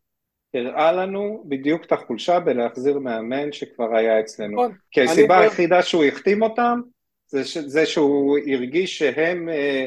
הראה 0.53 0.91
לנו 0.91 1.43
בדיוק 1.47 1.85
את 1.85 1.91
החולשה 1.91 2.39
בלהחזיר 2.39 2.99
מאמן 2.99 3.51
שכבר 3.51 3.95
היה 3.95 4.19
אצלנו. 4.19 4.53
נכון. 4.53 4.71
כי 4.91 5.01
הסיבה 5.01 5.39
היחידה 5.39 5.81
שהוא 5.81 6.03
החתים 6.03 6.41
אותם, 6.41 6.79
זה, 7.27 7.41
זה 7.43 7.85
שהוא 7.85 8.38
הרגיש 8.38 8.97
שהם... 8.97 9.49
אה, 9.49 9.85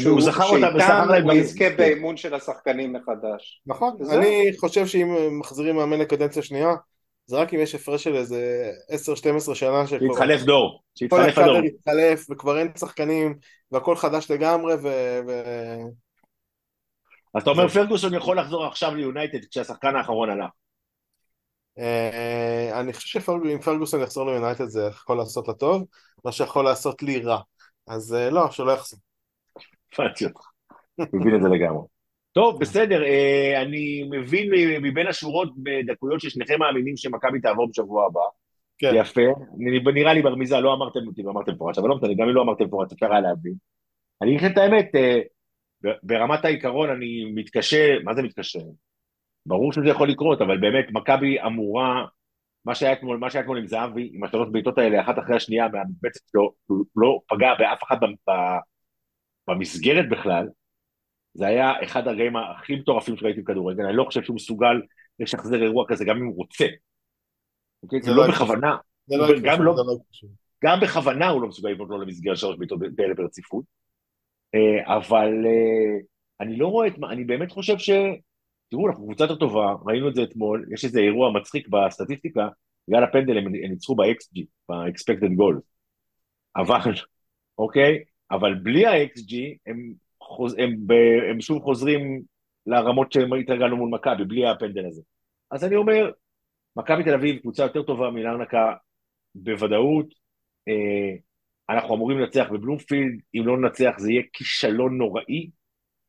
שהוא 0.00 0.20
זכר 0.20 0.44
אותם 0.44 0.76
ושכר 0.76 1.06
להם... 1.06 1.24
הוא 1.24 1.32
יזכה 1.32 1.64
באמון 1.76 2.16
של 2.16 2.34
השחקנים 2.34 2.92
מחדש. 2.92 3.62
נכון, 3.66 3.96
אני 4.10 4.50
חושב 4.60 4.86
שאם 4.86 5.38
מחזירים 5.38 5.76
מאמן 5.76 5.98
לקדנציה 5.98 6.42
שנייה, 6.42 6.74
זה 7.26 7.36
רק 7.36 7.54
אם 7.54 7.60
יש 7.60 7.74
הפרש 7.74 8.04
של 8.04 8.14
איזה 8.14 8.70
10-12 9.50 9.54
שנה 9.54 9.86
שכבר... 9.86 9.98
שיתחלף 10.08 10.42
דור, 10.42 10.82
שיתחלף 10.94 11.38
הדור. 11.38 11.60
כל 11.60 11.66
יתחלף, 11.66 12.26
וכבר 12.30 12.58
אין 12.58 12.68
שחקנים, 12.78 13.34
והכל 13.72 13.96
חדש 13.96 14.30
לגמרי, 14.30 14.74
ו... 14.74 14.88
אז 17.34 17.42
אתה 17.42 17.50
אומר 17.50 17.68
פרגוסון 17.68 18.14
יכול 18.14 18.38
לחזור 18.38 18.66
עכשיו 18.66 18.94
ליונייטד 18.94 19.44
כשהשחקן 19.50 19.96
האחרון 19.96 20.30
הלך. 20.30 20.50
אה, 21.78 22.80
אני 22.80 22.92
חושב 22.92 23.20
שאם 23.20 23.58
פרגוסון 23.64 24.02
יחזור 24.02 24.26
ליונייטד 24.26 24.68
זה 24.68 24.82
יכול 24.82 25.16
לעשות 25.16 25.48
לטוב, 25.48 25.84
מה 26.24 26.32
שיכול 26.32 26.64
לעשות 26.64 27.02
לי 27.02 27.20
רע. 27.20 27.40
אז 27.86 28.14
אה, 28.14 28.30
לא, 28.30 28.50
שלא 28.50 28.72
יחזור. 28.72 29.00
הבנתי 29.98 30.24
אותך, 30.24 30.40
מבין 31.12 31.36
את 31.36 31.42
זה 31.42 31.48
לגמרי. 31.48 31.82
טוב, 32.32 32.60
בסדר, 32.60 33.04
אה, 33.04 33.62
אני 33.62 34.08
מבין 34.10 34.50
מבין 34.82 35.06
השורות 35.06 35.52
בדקויות 35.56 36.20
ששניכם 36.20 36.58
מאמינים 36.58 36.96
שמכבי 36.96 37.40
תעבור 37.40 37.68
בשבוע 37.70 38.06
הבא. 38.06 38.20
כן. 38.78 38.92
יפה, 38.94 39.20
נראה 39.94 40.14
לי 40.14 40.22
ברמיזה, 40.22 40.60
לא 40.60 40.74
אמרתם 40.74 41.00
אותי, 41.06 41.22
לא 41.22 41.30
אמרתם 41.30 41.52
מפורש, 41.52 41.78
אבל 41.78 41.88
לא 41.88 41.96
משנה, 41.96 42.14
גם 42.14 42.28
אם 42.28 42.34
לא 42.34 42.42
אמרתם 42.42 42.64
מפורש, 42.64 42.92
אפשר 42.92 43.12
היה 43.12 43.20
להבין. 43.20 43.54
אני 44.22 44.30
אגיד 44.30 44.40
לכם 44.40 44.52
את 44.52 44.58
האמת, 44.58 44.94
אה, 44.94 45.20
ברמת 46.02 46.44
העיקרון 46.44 46.90
אני 46.90 47.32
מתקשה, 47.34 47.98
מה 48.04 48.14
זה 48.14 48.22
מתקשה? 48.22 48.58
ברור 49.46 49.72
שזה 49.72 49.88
יכול 49.88 50.08
לקרות, 50.08 50.40
אבל 50.40 50.58
באמת, 50.58 50.84
מכבי 50.92 51.42
אמורה, 51.42 52.06
מה 52.64 52.74
שהיה 52.74 52.92
אתמול, 52.92 53.16
מה 53.16 53.30
שהיה 53.30 53.42
אתמול 53.42 53.58
עם 53.58 53.66
זהבי, 53.66 54.10
עם 54.12 54.24
השלוש 54.24 54.48
בעיטות 54.52 54.78
האלה, 54.78 55.00
אחת 55.00 55.18
אחרי 55.18 55.36
השנייה, 55.36 55.68
מהמשבצת 55.68 56.20
שלו, 56.32 56.52
הוא 56.66 56.84
לא 56.96 57.20
פגע 57.28 57.54
באף 57.58 57.82
אחד 57.82 57.96
במסגרת 59.48 60.08
בכלל, 60.08 60.48
זה 61.34 61.46
היה 61.46 61.72
אחד 61.84 62.08
הרגעים 62.08 62.36
הכי 62.36 62.76
מטורפים 62.76 63.16
שראיתי 63.16 63.40
בכדורגל, 63.40 63.84
אני 63.84 63.96
לא 63.96 64.04
חושב 64.04 64.22
שהוא 64.22 64.36
מסוגל 64.36 64.80
לשחזר 65.18 65.62
אירוע 65.62 65.84
כזה 65.88 66.04
גם 66.04 66.16
אם 66.16 66.26
הוא 66.26 66.36
רוצה. 66.36 66.66
אוקיי? 67.82 68.02
זה 68.02 68.10
לא, 68.10 68.26
לא 68.26 68.32
בכוונה, 68.32 68.76
לא 69.08 69.26
גם, 69.42 69.62
לא 69.62 69.74
גם 70.64 70.80
בכוונה 70.80 71.28
הוא 71.28 71.42
לא 71.42 71.48
מסוגל 71.48 71.70
לבנות 71.70 71.88
לו 71.88 71.98
למסגרת 71.98 72.36
שלוש 72.36 72.56
בעיטות 72.56 72.80
כאלה 72.96 73.14
ברציפות, 73.14 73.64
אה, 74.54 74.96
אבל 74.96 75.46
אה, 75.46 75.98
אני 76.40 76.56
לא 76.56 76.68
רואה 76.68 76.86
את 76.86 76.98
מה, 76.98 77.12
אני 77.12 77.24
באמת 77.24 77.52
חושב 77.52 77.78
ש... 77.78 77.90
תראו, 78.70 78.88
אנחנו 78.88 79.04
קבוצה 79.04 79.24
יותר 79.24 79.34
טובה, 79.36 79.74
ראינו 79.86 80.08
את 80.08 80.14
זה 80.14 80.22
אתמול, 80.22 80.66
יש 80.74 80.84
איזה 80.84 81.00
אירוע 81.00 81.32
מצחיק 81.32 81.68
בסטטיסטיקה, 81.68 82.48
בגלל 82.88 83.04
הפנדל 83.04 83.38
הם 83.38 83.48
ניצחו 83.48 83.94
ב-XG, 83.94 84.40
ב-expected 84.68 85.30
goal. 85.30 85.60
אבל, 86.56 86.92
אוקיי? 87.58 88.04
אבל 88.30 88.54
בלי 88.54 88.86
ה-XG 88.86 89.34
הם, 89.66 89.92
חוז, 90.22 90.54
הם, 90.58 90.76
ב, 90.86 90.92
הם 91.30 91.40
שוב 91.40 91.62
חוזרים 91.62 92.22
לרמות 92.66 93.12
שהם 93.12 93.32
התרגלנו 93.32 93.76
מול 93.76 93.90
מכבי, 93.90 94.24
בלי 94.24 94.50
הפנדל 94.50 94.86
הזה. 94.86 95.02
אז 95.50 95.64
אני 95.64 95.76
אומר, 95.76 96.10
מכבי 96.76 97.04
תל 97.04 97.14
אביב 97.14 97.38
קבוצה 97.38 97.62
יותר 97.62 97.82
טובה 97.82 98.10
מלרנקה 98.10 98.74
בוודאות, 99.34 100.06
אה, 100.68 101.16
אנחנו 101.68 101.94
אמורים 101.94 102.18
לנצח 102.18 102.46
בבלומפילד, 102.52 103.20
אם 103.34 103.46
לא 103.46 103.58
ננצח 103.58 103.94
זה 103.98 104.10
יהיה 104.10 104.22
כישלון 104.32 104.98
נוראי, 104.98 105.50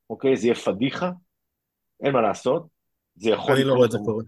אוקיי? 0.10 0.38
זה 0.38 0.48
יהיה 0.48 0.56
פדיחה, 0.56 1.12
אין 2.04 2.14
מה 2.14 2.22
לעשות. 2.22 2.68
זה 3.16 3.30
יכול 3.30 3.56
אני 3.56 3.64
לא 3.64 3.74
רואה 3.74 3.86
את 3.86 3.92
זה 3.92 3.98
קורה. 4.06 4.24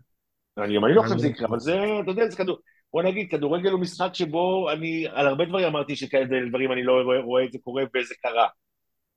אני 0.58 0.75
גם 0.75 0.86
אני 0.86 0.93
לא 0.95 1.02
חושב 1.02 1.17
שזה 1.17 1.28
יקרה, 1.28 1.47
אבל 1.47 1.60
זה, 1.60 1.73
אתה 2.04 2.12
יודע, 2.12 2.30
זה 2.30 2.38
כדור... 2.38 2.58
בוא 2.93 3.04
נגיד, 3.04 3.28
כדורגל 3.32 3.71
הוא 3.71 3.80
משחק 3.80 4.10
שבו 4.13 4.71
אני, 4.71 5.06
על 5.12 5.28
הרבה 5.28 5.45
דברים 5.45 5.65
אמרתי 5.65 5.95
שכאלה 5.95 6.25
דברים 6.49 6.71
אני 6.71 6.84
לא 6.84 7.02
רואה, 7.02 7.19
רואה 7.19 7.45
את 7.45 7.52
זה 7.52 7.58
קורה 7.63 7.84
וזה 7.84 8.15
קרה. 8.21 8.47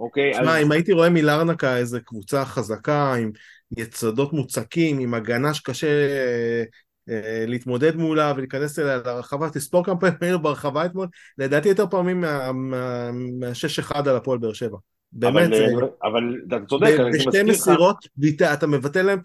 אוקיי? 0.01 0.33
תשמע, 0.33 0.59
אז... 0.59 0.65
אם 0.65 0.73
הייתי 0.73 0.93
רואה 0.93 1.11
מלרנקה 1.11 1.77
איזה 1.77 2.01
קבוצה 2.01 2.45
חזקה, 2.45 3.15
עם 3.15 3.31
יסודות 3.77 4.33
מוצקים, 4.33 4.99
עם 4.99 5.15
הגנה 5.15 5.55
שקשה 5.55 5.87
אה, 5.87 6.63
אה, 7.09 7.45
להתמודד 7.47 7.97
מולה 7.97 8.33
ולהיכנס 8.37 8.79
אליה 8.79 8.97
לרחבה, 8.97 9.51
תספור 9.51 9.85
כמה 9.85 10.01
פעמים 10.01 10.17
היינו 10.21 10.43
ברחבה 10.43 10.87
אתמול, 10.87 11.09
לדעתי 11.39 11.69
יותר 11.69 11.87
פעמים 11.87 12.21
מה-6-1 12.21 13.95
מה, 13.95 14.03
מה 14.03 14.11
על 14.11 14.17
הפועל 14.17 14.39
באר 14.39 14.53
שבע. 14.53 14.79
באמת, 15.13 15.47
אבל, 15.47 15.57
זה... 15.57 15.65
אבל 16.03 16.41
אתה 16.49 16.57
צודק, 16.69 16.95
אני 16.99 17.11
בשתי 17.11 17.29
מזכיר 17.29 17.43
לך... 17.43 17.51
מסירות, 17.51 18.09
ביטה, 18.17 18.55
אתה 18.55 18.67
מבטל 18.67 19.03
להם, 19.03 19.19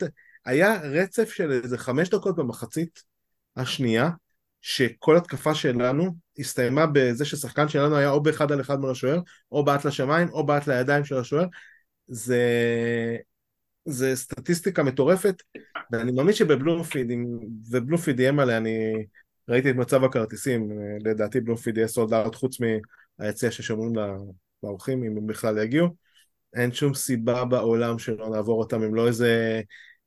היה 0.46 0.82
רצף 0.82 1.30
של 1.30 1.52
איזה 1.52 1.78
חמש 1.78 2.10
דקות 2.10 2.36
במחצית 2.36 3.04
השנייה, 3.58 4.10
שכל 4.70 5.18
התקפה 5.18 5.56
שלנו 5.56 6.16
הסתיימה 6.40 6.86
בזה 6.86 7.26
ששחקן 7.26 7.68
שלנו 7.68 7.96
היה 7.96 8.10
או 8.10 8.24
באחד 8.24 8.52
על 8.52 8.62
אחד 8.62 8.80
מול 8.80 8.92
השוער, 8.92 9.20
או 9.52 9.66
בעט 9.66 9.86
לשמיים, 9.86 10.30
או 10.30 10.46
בעט 10.46 10.68
לידיים 10.68 11.06
של 11.06 11.18
השוער. 11.18 11.46
זה, 12.08 12.42
זה 13.86 14.16
סטטיסטיקה 14.16 14.84
מטורפת, 14.84 15.36
ואני 15.92 16.12
מאמין 16.12 16.34
שבבלומפיד, 16.34 17.12
ובלומפיד 17.72 18.20
איים 18.20 18.40
עליה, 18.40 18.58
אני 18.58 19.06
ראיתי 19.50 19.70
את 19.70 19.76
מצב 19.76 20.04
הכרטיסים, 20.04 20.70
לדעתי 21.06 21.42
בלומפיד 21.42 21.78
יהיה 21.78 21.88
סולד 21.88 22.14
אאוט 22.14 22.36
חוץ 22.36 22.58
מהיציע 23.20 23.52
ששומרים 23.52 23.94
לאורחים, 24.64 25.04
אם 25.04 25.18
הם 25.18 25.28
בכלל 25.28 25.58
יגיעו. 25.58 25.88
אין 26.56 26.72
שום 26.72 26.94
סיבה 26.94 27.46
בעולם 27.46 28.00
שלא 28.00 28.30
נעבור 28.30 28.60
אותם, 28.60 28.82
הם 28.82 28.96
לא 28.96 29.08
איזה 29.08 29.62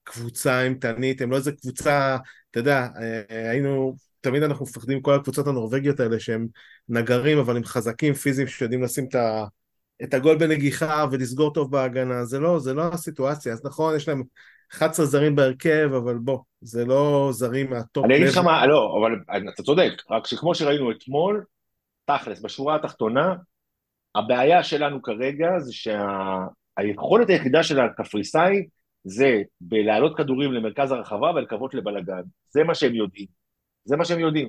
קבוצה 0.04 0.62
אימתנית, 0.62 1.22
הם 1.22 1.30
לא 1.30 1.36
איזה 1.36 1.52
קבוצה, 1.52 2.16
אתה 2.50 2.58
יודע, 2.58 2.88
היינו 3.28 3.96
תמיד 4.20 4.42
אנחנו 4.42 4.64
מפחדים 4.64 4.98
מכל 4.98 5.14
הקבוצות 5.14 5.46
הנורבגיות 5.46 6.00
האלה 6.00 6.20
שהם 6.20 6.46
נגרים 6.88 7.38
אבל 7.38 7.56
הם 7.56 7.64
חזקים 7.64 8.14
פיזיים 8.14 8.48
שיודעים 8.48 8.82
לשים 8.82 9.04
את, 9.08 9.14
ה, 9.14 9.44
את 10.02 10.14
הגול 10.14 10.38
בנגיחה 10.38 11.04
ולסגור 11.10 11.52
טוב 11.52 11.70
בהגנה, 11.70 12.24
זה 12.24 12.40
לא, 12.40 12.58
זה 12.58 12.74
לא 12.74 12.82
הסיטואציה, 12.82 13.52
אז 13.52 13.64
נכון 13.64 13.96
יש 13.96 14.08
להם 14.08 14.22
11 14.72 15.06
זרים 15.06 15.36
בהרכב 15.36 15.90
אבל 15.96 16.18
בוא, 16.18 16.38
זה 16.60 16.84
לא 16.84 17.28
זרים 17.32 17.70
מהטופ. 17.70 18.04
אני 18.04 18.16
אגיד 18.16 18.28
לך 18.28 18.36
מה, 18.36 18.66
לא, 18.66 18.98
אבל 19.00 19.38
אתה 19.54 19.62
צודק, 19.62 19.92
רק 20.10 20.26
שכמו 20.26 20.54
שראינו 20.54 20.90
אתמול, 20.90 21.44
תכלס, 22.04 22.40
בשורה 22.40 22.76
התחתונה, 22.76 23.34
הבעיה 24.14 24.62
שלנו 24.62 25.02
כרגע 25.02 25.58
זה 25.58 25.72
שהיכולת 25.72 27.26
שה... 27.28 27.32
היחידה 27.32 27.62
של 27.62 27.80
הקפריסאי 27.80 28.66
זה 29.04 29.42
בלהעלות 29.60 30.16
כדורים 30.16 30.52
למרכז 30.52 30.92
הרחבה 30.92 31.30
ולקוות 31.30 31.74
לבלגן, 31.74 32.22
זה 32.50 32.64
מה 32.64 32.74
שהם 32.74 32.94
יודעים. 32.94 33.39
זה 33.90 33.96
מה 33.96 34.04
שהם 34.04 34.20
יודעים. 34.20 34.48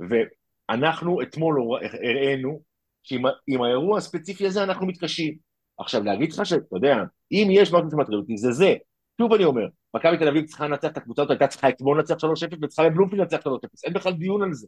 ואנחנו 0.00 1.22
אתמול 1.22 1.78
הראינו 2.02 2.62
שעם 3.02 3.62
האירוע 3.62 3.98
הספציפי 3.98 4.46
הזה 4.46 4.62
אנחנו 4.62 4.86
מתקשים. 4.86 5.34
עכשיו, 5.78 6.04
להגיד 6.04 6.32
לך 6.32 6.46
שאתה 6.46 6.76
יודע, 6.76 6.96
אם 7.32 7.48
יש 7.50 7.72
משהו 7.72 7.90
שמטריד 7.90 8.18
אותי, 8.18 8.36
זה 8.36 8.52
זה. 8.52 8.74
שוב 9.20 9.32
אני 9.32 9.44
אומר, 9.44 9.66
מכבי 9.96 10.18
תל 10.18 10.28
אביב 10.28 10.46
צריכה 10.46 10.68
לנצח 10.68 10.88
את 10.90 10.96
הקבוצה 10.96 11.22
הזאת, 11.22 11.30
הייתה 11.30 11.46
צריכה 11.46 11.68
אתמול 11.68 11.98
לנצח 11.98 12.14
3-0 12.14 12.26
וצריכה 12.62 12.90
לבלומפילד 12.90 13.20
לנצח 13.20 13.46
3-0, 13.46 13.50
אין 13.84 13.92
בכלל 13.92 14.12
דיון 14.12 14.42
על 14.42 14.52
זה. 14.52 14.66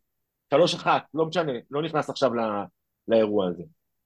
3-1, 0.55 0.87
לא 1.15 1.27
משנה, 1.27 1.53
לא 1.71 1.83
נכנס 1.83 2.11
עכשיו 2.11 2.35
לא, 2.35 2.43
לאירוע 3.09 3.49
הזה. 3.49 3.63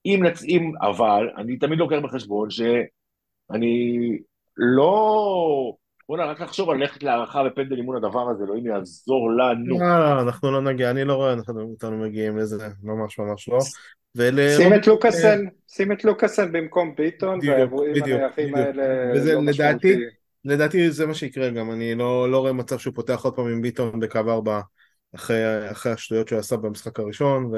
אם 0.07 0.21
נצאים, 0.23 0.73
אבל, 0.81 1.31
אני 1.37 1.59
תמיד 1.59 1.79
לוקח 1.79 1.97
בחשבון 2.03 2.51
שאני 2.51 4.19
לא 4.57 5.75
בוא'נה, 6.11 6.25
רק 6.25 6.41
לחשוב 6.41 6.71
על 6.71 6.77
ללכת 6.77 7.03
להערכה 7.03 7.45
בפנדל 7.45 7.77
אימון 7.77 7.97
הדבר 7.97 8.31
הזה, 8.31 8.45
אלוהים 8.45 8.67
יעזור 8.67 9.31
לנו. 9.31 9.81
לא, 9.81 10.23
אנחנו 10.23 10.53
לא 10.53 10.61
נגיע, 10.61 10.91
אני 10.91 11.05
לא 11.05 11.15
רואה 11.15 11.35
אותנו 11.59 11.99
מגיעים 11.99 12.39
לזה, 12.39 12.69
ממש 12.83 13.19
ממש 13.19 13.49
לא. 13.49 13.59
שים 14.57 14.75
את 14.75 14.87
לוקאסן, 14.87 15.45
שים 15.69 15.93
את 15.93 16.05
לוקאסן 16.05 16.53
במקום 16.53 16.95
ביטון, 16.97 17.39
והאירועים 17.47 18.03
הנייחים 18.05 18.55
האלה 18.55 19.15
לא 19.35 19.43
משמעותיים. 19.43 20.01
לדעתי 20.45 20.91
זה 20.91 21.07
מה 21.07 21.15
שיקרה 21.15 21.51
גם, 21.51 21.71
אני 21.71 21.95
לא, 21.95 22.31
לא 22.31 22.39
רואה 22.39 22.53
מצב 22.53 22.79
שהוא 22.79 22.95
פותח 22.95 23.25
עוד 23.25 23.37
פעם 23.37 23.47
עם 23.47 23.63
ביטון 23.63 24.01
בקו 24.01 24.19
ארבע 24.19 24.61
אחרי, 25.15 25.71
אחרי 25.71 25.93
השטויות 25.93 26.29
שהוא 26.29 26.39
עשה 26.39 26.57
במשחק 26.57 27.01
הראשון, 27.01 27.45
ו... 27.45 27.57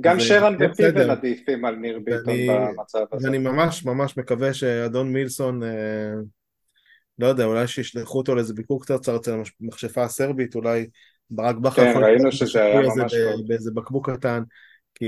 גם 0.00 0.20
שרן 0.20 0.56
ופיבל 0.60 1.10
עדיפים 1.10 1.64
על 1.64 1.76
ניר 1.76 1.98
ביטון 2.04 2.34
במצב 2.48 3.04
הזה. 3.12 3.26
ואני 3.26 3.38
ממש 3.38 3.84
ממש 3.84 4.16
מקווה 4.16 4.54
שאדון 4.54 5.12
מילסון 5.12 5.62
אה, 5.62 6.12
לא 7.20 7.26
יודע, 7.26 7.44
אולי 7.44 7.66
שישלחו 7.66 8.18
אותו 8.18 8.34
לאיזה 8.34 8.54
ביקור 8.54 8.82
קצר 8.82 9.16
אצל 9.16 9.42
המכשפה 9.60 10.02
הסרבית, 10.02 10.54
אולי 10.54 10.86
ברק 11.30 11.56
בכר 11.56 11.82
כן, 11.82 12.00
ראינו 12.02 12.32
שזה 12.32 12.62
היה 12.62 12.80
ממש 12.80 13.12
טוב. 13.12 13.48
באיזה 13.48 13.70
בקבוק 13.74 14.10
קטן, 14.10 14.42
כי 14.94 15.06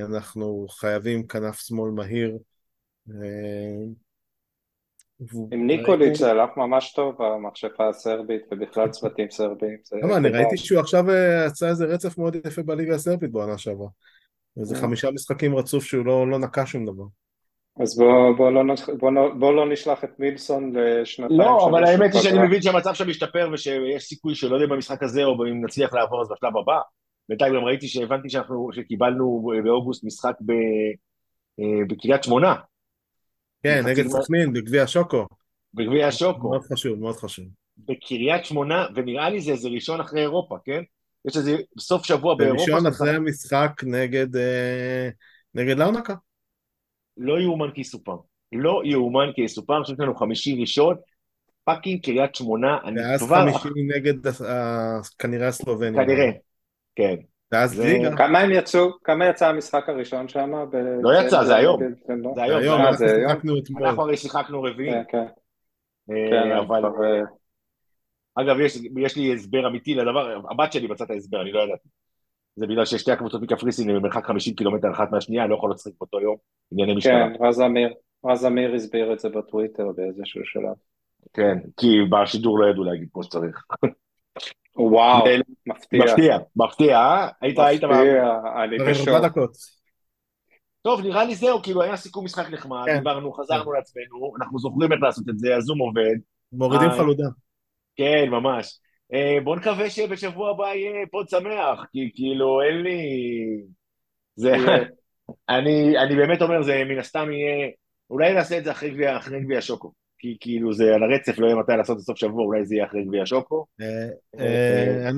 אנחנו 0.00 0.66
חייבים 0.70 1.26
כנף 1.26 1.60
שמאל 1.60 1.90
מהיר. 1.90 2.38
אה, 3.10 3.84
עם 5.52 5.66
ניקוליץ' 5.66 6.18
זה 6.18 6.30
הלך 6.30 6.50
ממש 6.56 6.92
טוב, 6.92 7.22
המכשפה 7.22 7.88
הסרבית 7.88 8.42
ובכלל 8.52 8.88
צוותים 8.88 9.30
סרבים. 9.30 9.78
למה, 10.02 10.16
אני 10.16 10.28
ראיתי 10.28 10.56
שהוא 10.56 10.80
עכשיו 10.80 11.10
אה, 11.10 11.44
עשה 11.44 11.68
איזה 11.68 11.84
רצף 11.84 12.18
מאוד 12.18 12.36
יפה 12.46 12.62
בליגה 12.62 12.94
הסרבית 12.94 13.32
בעונה 13.32 13.58
שעברה. 13.58 13.88
איזה 14.60 14.74
אה. 14.74 14.80
חמישה 14.80 15.10
משחקים 15.10 15.56
רצוף 15.56 15.84
שהוא 15.84 16.06
לא, 16.06 16.30
לא 16.30 16.38
נקע 16.38 16.62
שום 16.66 16.84
דבר. 16.84 17.04
אז 17.78 17.98
בוא, 17.98 18.36
בוא, 18.36 18.50
לא, 18.50 18.62
בוא, 18.98 19.12
לא, 19.12 19.34
בוא 19.38 19.52
לא 19.52 19.72
נשלח 19.72 20.04
את 20.04 20.10
מילסון 20.18 20.72
לשנתיים. 20.76 21.40
לא, 21.40 21.68
אבל 21.70 21.84
האמת 21.84 22.14
היא 22.14 22.22
שאני 22.22 22.46
מבין 22.46 22.62
שהמצב 22.62 22.94
שם 22.94 23.08
משתפר 23.08 23.50
ושיש 23.52 24.04
סיכוי 24.04 24.34
שלא 24.34 24.56
יודע 24.56 24.74
במשחק 24.74 25.02
הזה 25.02 25.24
או 25.24 25.46
אם 25.46 25.64
נצליח 25.64 25.94
לעבור 25.94 26.22
אז 26.22 26.28
בשלב 26.32 26.56
הבא. 26.56 26.80
בינתיים 27.28 27.54
גם 27.54 27.64
ראיתי 27.64 27.88
שהבנתי 27.88 28.30
שאנחנו, 28.30 28.68
שקיבלנו 28.72 29.50
באוגוסט 29.64 30.04
משחק 30.04 30.34
ב, 30.46 30.50
אה, 31.60 31.84
בקריית 31.88 32.24
שמונה. 32.24 32.54
כן, 33.62 33.82
נגד 33.86 34.06
סכנין, 34.06 34.52
בגביע 34.52 34.82
השוקו. 34.82 35.26
בגביע 35.74 36.06
השוקו. 36.06 36.48
מאוד 36.48 36.62
חשוב, 36.72 36.98
מאוד 36.98 37.16
חשוב. 37.16 37.44
בקריית 37.76 38.44
שמונה, 38.44 38.86
ונראה 38.94 39.30
לי 39.30 39.40
זה 39.40 39.52
איזה 39.52 39.68
ראשון 39.68 40.00
אחרי 40.00 40.20
אירופה, 40.20 40.56
כן? 40.64 40.82
יש 41.28 41.36
איזה 41.36 41.56
סוף 41.78 42.04
שבוע 42.04 42.34
באירופה. 42.34 42.62
ראשון 42.62 42.86
אחרי 42.86 43.16
המשחק 43.16 43.72
נגד, 43.82 44.36
אה, 44.36 45.08
נגד 45.54 45.78
לאונקה. 45.78 46.14
לא 47.16 47.40
יאומן 47.40 47.70
כי 47.74 47.80
יסופר. 47.80 48.16
לא 48.52 48.82
יאומן 48.84 49.30
כי 49.34 49.42
יסופר, 49.42 49.76
אני 49.76 49.82
חושב 49.82 49.94
שיש 49.94 50.00
לנו 50.00 50.14
חמישי 50.14 50.56
ראשון, 50.60 50.96
fucking 51.64 52.04
קריית 52.04 52.34
שמונה, 52.34 52.78
אני 52.84 53.00
כבר... 53.18 53.28
ואז 53.30 53.56
חמישי 53.56 53.82
נגד 53.96 54.14
כנראה 55.18 55.48
הסלובנים. 55.48 55.94
כנראה, 55.94 56.30
כן. 56.96 57.16
ואז 57.52 57.80
ליגה. 57.80 58.16
כמה 58.16 58.38
הם 58.38 58.50
יצאו, 58.50 58.90
כמה 59.04 59.26
יצא 59.26 59.48
המשחק 59.48 59.88
הראשון 59.88 60.28
שם? 60.28 60.50
לא 61.02 61.10
יצא, 61.20 61.44
זה 61.44 61.56
היום. 61.56 61.80
זה 62.34 62.42
היום, 62.42 62.80
אנחנו 62.80 63.06
שיחקנו 63.06 63.58
אתמול. 63.58 63.86
אנחנו 63.86 64.02
הרי 64.02 64.16
שיחקנו 64.16 64.62
רביעי. 64.62 64.90
כן, 64.92 65.02
כן. 65.08 65.26
אה, 66.10 66.30
כן 66.30 66.52
אבל... 66.52 66.84
אה, 66.84 67.22
אגב, 68.34 68.56
יש 68.98 69.16
לי 69.16 69.34
הסבר 69.34 69.66
אמיתי 69.66 69.94
לדבר, 69.94 70.40
הבת 70.50 70.72
שלי 70.72 70.86
מצאה 70.86 71.06
את 71.06 71.10
ההסבר, 71.10 71.42
אני 71.42 71.52
לא 71.52 71.60
ידעתי. 71.60 71.88
זה 72.60 72.66
בגלל 72.66 72.84
ששתי 72.84 73.12
הקבוצות 73.12 73.42
מקפריסין 73.42 73.90
הם 73.90 73.96
במרחק 73.96 74.26
50 74.26 74.54
קילומטר 74.54 74.90
אחת 74.92 75.10
מהשנייה, 75.12 75.42
אני 75.42 75.50
לא 75.50 75.56
יכול 75.56 75.72
לשחק 75.72 75.92
באותו 76.00 76.20
יום, 76.20 76.36
ענייני 76.72 76.94
משטרה. 76.94 77.28
כן, 77.38 77.44
רז 77.44 77.60
אמיר, 77.60 77.92
רז 78.26 78.46
אמיר 78.46 78.74
הסביר 78.74 79.12
את 79.12 79.18
זה 79.18 79.28
בטוויטר 79.28 79.84
באיזשהו 79.96 80.40
שלב. 80.44 80.74
כן, 81.32 81.58
כי 81.76 81.86
בשידור 82.10 82.58
לא 82.58 82.70
ידעו 82.70 82.84
להגיד 82.84 83.08
כמו 83.12 83.22
שצריך. 83.22 83.64
וואו, 84.76 85.24
מפתיע. 85.66 86.04
מפתיע, 86.04 86.38
מפתיע, 86.56 86.98
אה? 86.98 87.28
היית, 87.40 87.58
היית... 87.58 87.84
מפתיע, 87.84 88.38
אני 88.64 88.78
בשוק. 88.78 89.08
טוב, 90.82 91.00
נראה 91.00 91.24
לי 91.24 91.34
זהו, 91.34 91.62
כאילו 91.62 91.82
היה 91.82 91.96
סיכום 91.96 92.24
משחק 92.24 92.50
נחמד, 92.50 92.82
כן. 92.86 92.98
דיברנו, 92.98 93.32
חזרנו 93.32 93.72
לעצמנו, 93.72 94.32
אנחנו 94.40 94.58
זוכרים 94.58 94.92
איך 94.92 95.02
לעשות 95.02 95.28
את 95.28 95.38
זה, 95.38 95.56
הזום 95.56 95.78
עובד. 95.78 96.16
מורידים 96.52 96.90
חלודה. 96.90 97.28
כן, 97.96 98.24
ממש. 98.30 98.80
אה, 99.14 99.38
בוא 99.44 99.56
נקווה 99.56 99.90
שבשבוע 99.90 100.50
הבא 100.50 100.64
יהיה 100.64 101.06
פוד 101.10 101.28
שמח, 101.28 101.86
כי 101.92 102.10
כאילו 102.14 102.62
אין 102.62 102.82
לי... 102.82 103.00
זה... 104.36 104.52
אני, 105.48 105.98
אני 105.98 106.16
באמת 106.16 106.42
אומר, 106.42 106.62
זה 106.62 106.82
מן 106.84 106.98
הסתם 106.98 107.32
יהיה... 107.32 107.68
אולי 108.10 108.34
נעשה 108.34 108.58
את 108.58 108.64
זה 108.64 108.70
אחרי 108.70 108.90
גביע, 108.90 109.16
אחרי 109.16 109.40
גביע 109.40 109.60
שוקו. 109.60 109.92
כי 110.18 110.36
כאילו 110.40 110.72
זה 110.72 110.94
על 110.94 111.02
הרצף, 111.02 111.38
לא 111.38 111.46
יהיה 111.46 111.56
מתי 111.56 111.72
לעשות 111.72 111.98
את 111.98 112.02
סוף 112.02 112.18
שבוע, 112.18 112.44
אולי 112.44 112.66
זה 112.66 112.74
יהיה 112.74 112.86
אחרי 112.86 113.04
גביע 113.04 113.26
שוקו. 113.26 113.66
אה, 113.80 114.08
אה, 114.38 115.08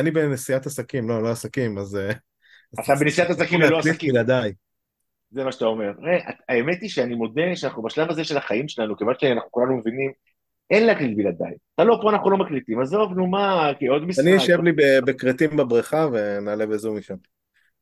אני 0.00 0.10
בנסיעת 0.10 0.66
עסקים, 0.66 1.08
לא, 1.08 1.22
לא 1.22 1.30
עסקים, 1.30 1.78
אז... 1.78 1.98
אתה 2.80 2.94
בנסיעת 3.00 3.30
עסקים 3.30 3.60
ללא 3.60 3.78
עסקים. 3.78 4.14
זה 5.30 5.44
מה 5.44 5.52
שאתה 5.52 5.64
אומר. 5.64 5.92
האמת 6.48 6.82
היא 6.82 6.90
שאני 6.90 7.14
מודה 7.14 7.42
שאנחנו 7.54 7.82
בשלב 7.82 8.10
הזה 8.10 8.24
של 8.24 8.36
החיים 8.36 8.68
שלנו, 8.68 8.96
כיוון 8.96 9.14
שאנחנו 9.18 9.50
כולנו 9.50 9.76
מבינים 9.76 10.12
אין 10.70 10.86
להקליט 10.86 11.16
בלעדיי. 11.16 11.54
אתה 11.74 11.84
לא 11.84 11.98
פה, 12.02 12.10
אנחנו 12.10 12.30
לא 12.30 12.36
מקליטים. 12.36 12.80
עזוב, 12.80 13.12
נו 13.12 13.26
מה, 13.26 13.70
כי 13.78 13.86
עוד 13.86 14.04
משחק. 14.04 14.24
אני 14.26 14.36
אשב 14.36 14.60
לי 14.60 14.72
בכרתים 15.06 15.56
בבריכה 15.56 16.06
ונעלה 16.12 16.66
בזום 16.66 16.96
משם. 16.98 17.14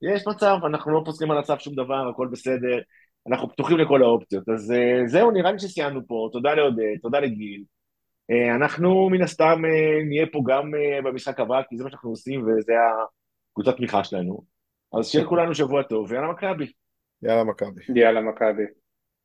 יש 0.02 0.26
מצב, 0.26 0.56
אנחנו 0.66 0.92
לא 0.92 1.02
פוסלים 1.04 1.30
על 1.30 1.38
הצו 1.38 1.54
שום 1.58 1.74
דבר, 1.74 2.08
הכל 2.08 2.28
בסדר. 2.32 2.78
אנחנו 3.28 3.48
פתוחים 3.48 3.78
לכל 3.78 4.02
האופציות. 4.02 4.48
אז 4.48 4.72
אה, 4.72 5.06
זהו, 5.06 5.30
נראה 5.30 5.52
לי 5.52 5.58
שסיימנו 5.58 6.06
פה. 6.06 6.28
תודה 6.32 6.54
לעודד, 6.54 6.96
תודה 7.02 7.20
לגיל. 7.20 7.64
אה, 8.30 8.54
אנחנו 8.54 9.10
מן 9.10 9.22
הסתם 9.22 9.62
אה, 9.64 10.04
נהיה 10.04 10.26
פה 10.32 10.42
גם 10.46 10.70
במשחק 11.04 11.40
הבא, 11.40 11.60
כי 11.68 11.76
זה 11.76 11.84
מה 11.84 11.90
שאנחנו 11.90 12.10
עושים 12.10 12.42
וזה 12.42 12.72
הקבוצת 13.52 13.76
תמיכה 13.76 14.04
שלנו. 14.04 14.42
אז 14.98 15.08
שיהיה 15.08 15.24
לכולנו 15.24 15.54
שבוע 15.54 15.82
טוב, 15.82 16.10
ויאללה 16.10 16.32
מכבי. 16.32 16.66
יאללה 17.22 17.44
מכבי. 17.44 18.00
יאללה, 18.00 18.20
מכבי. 18.20 18.81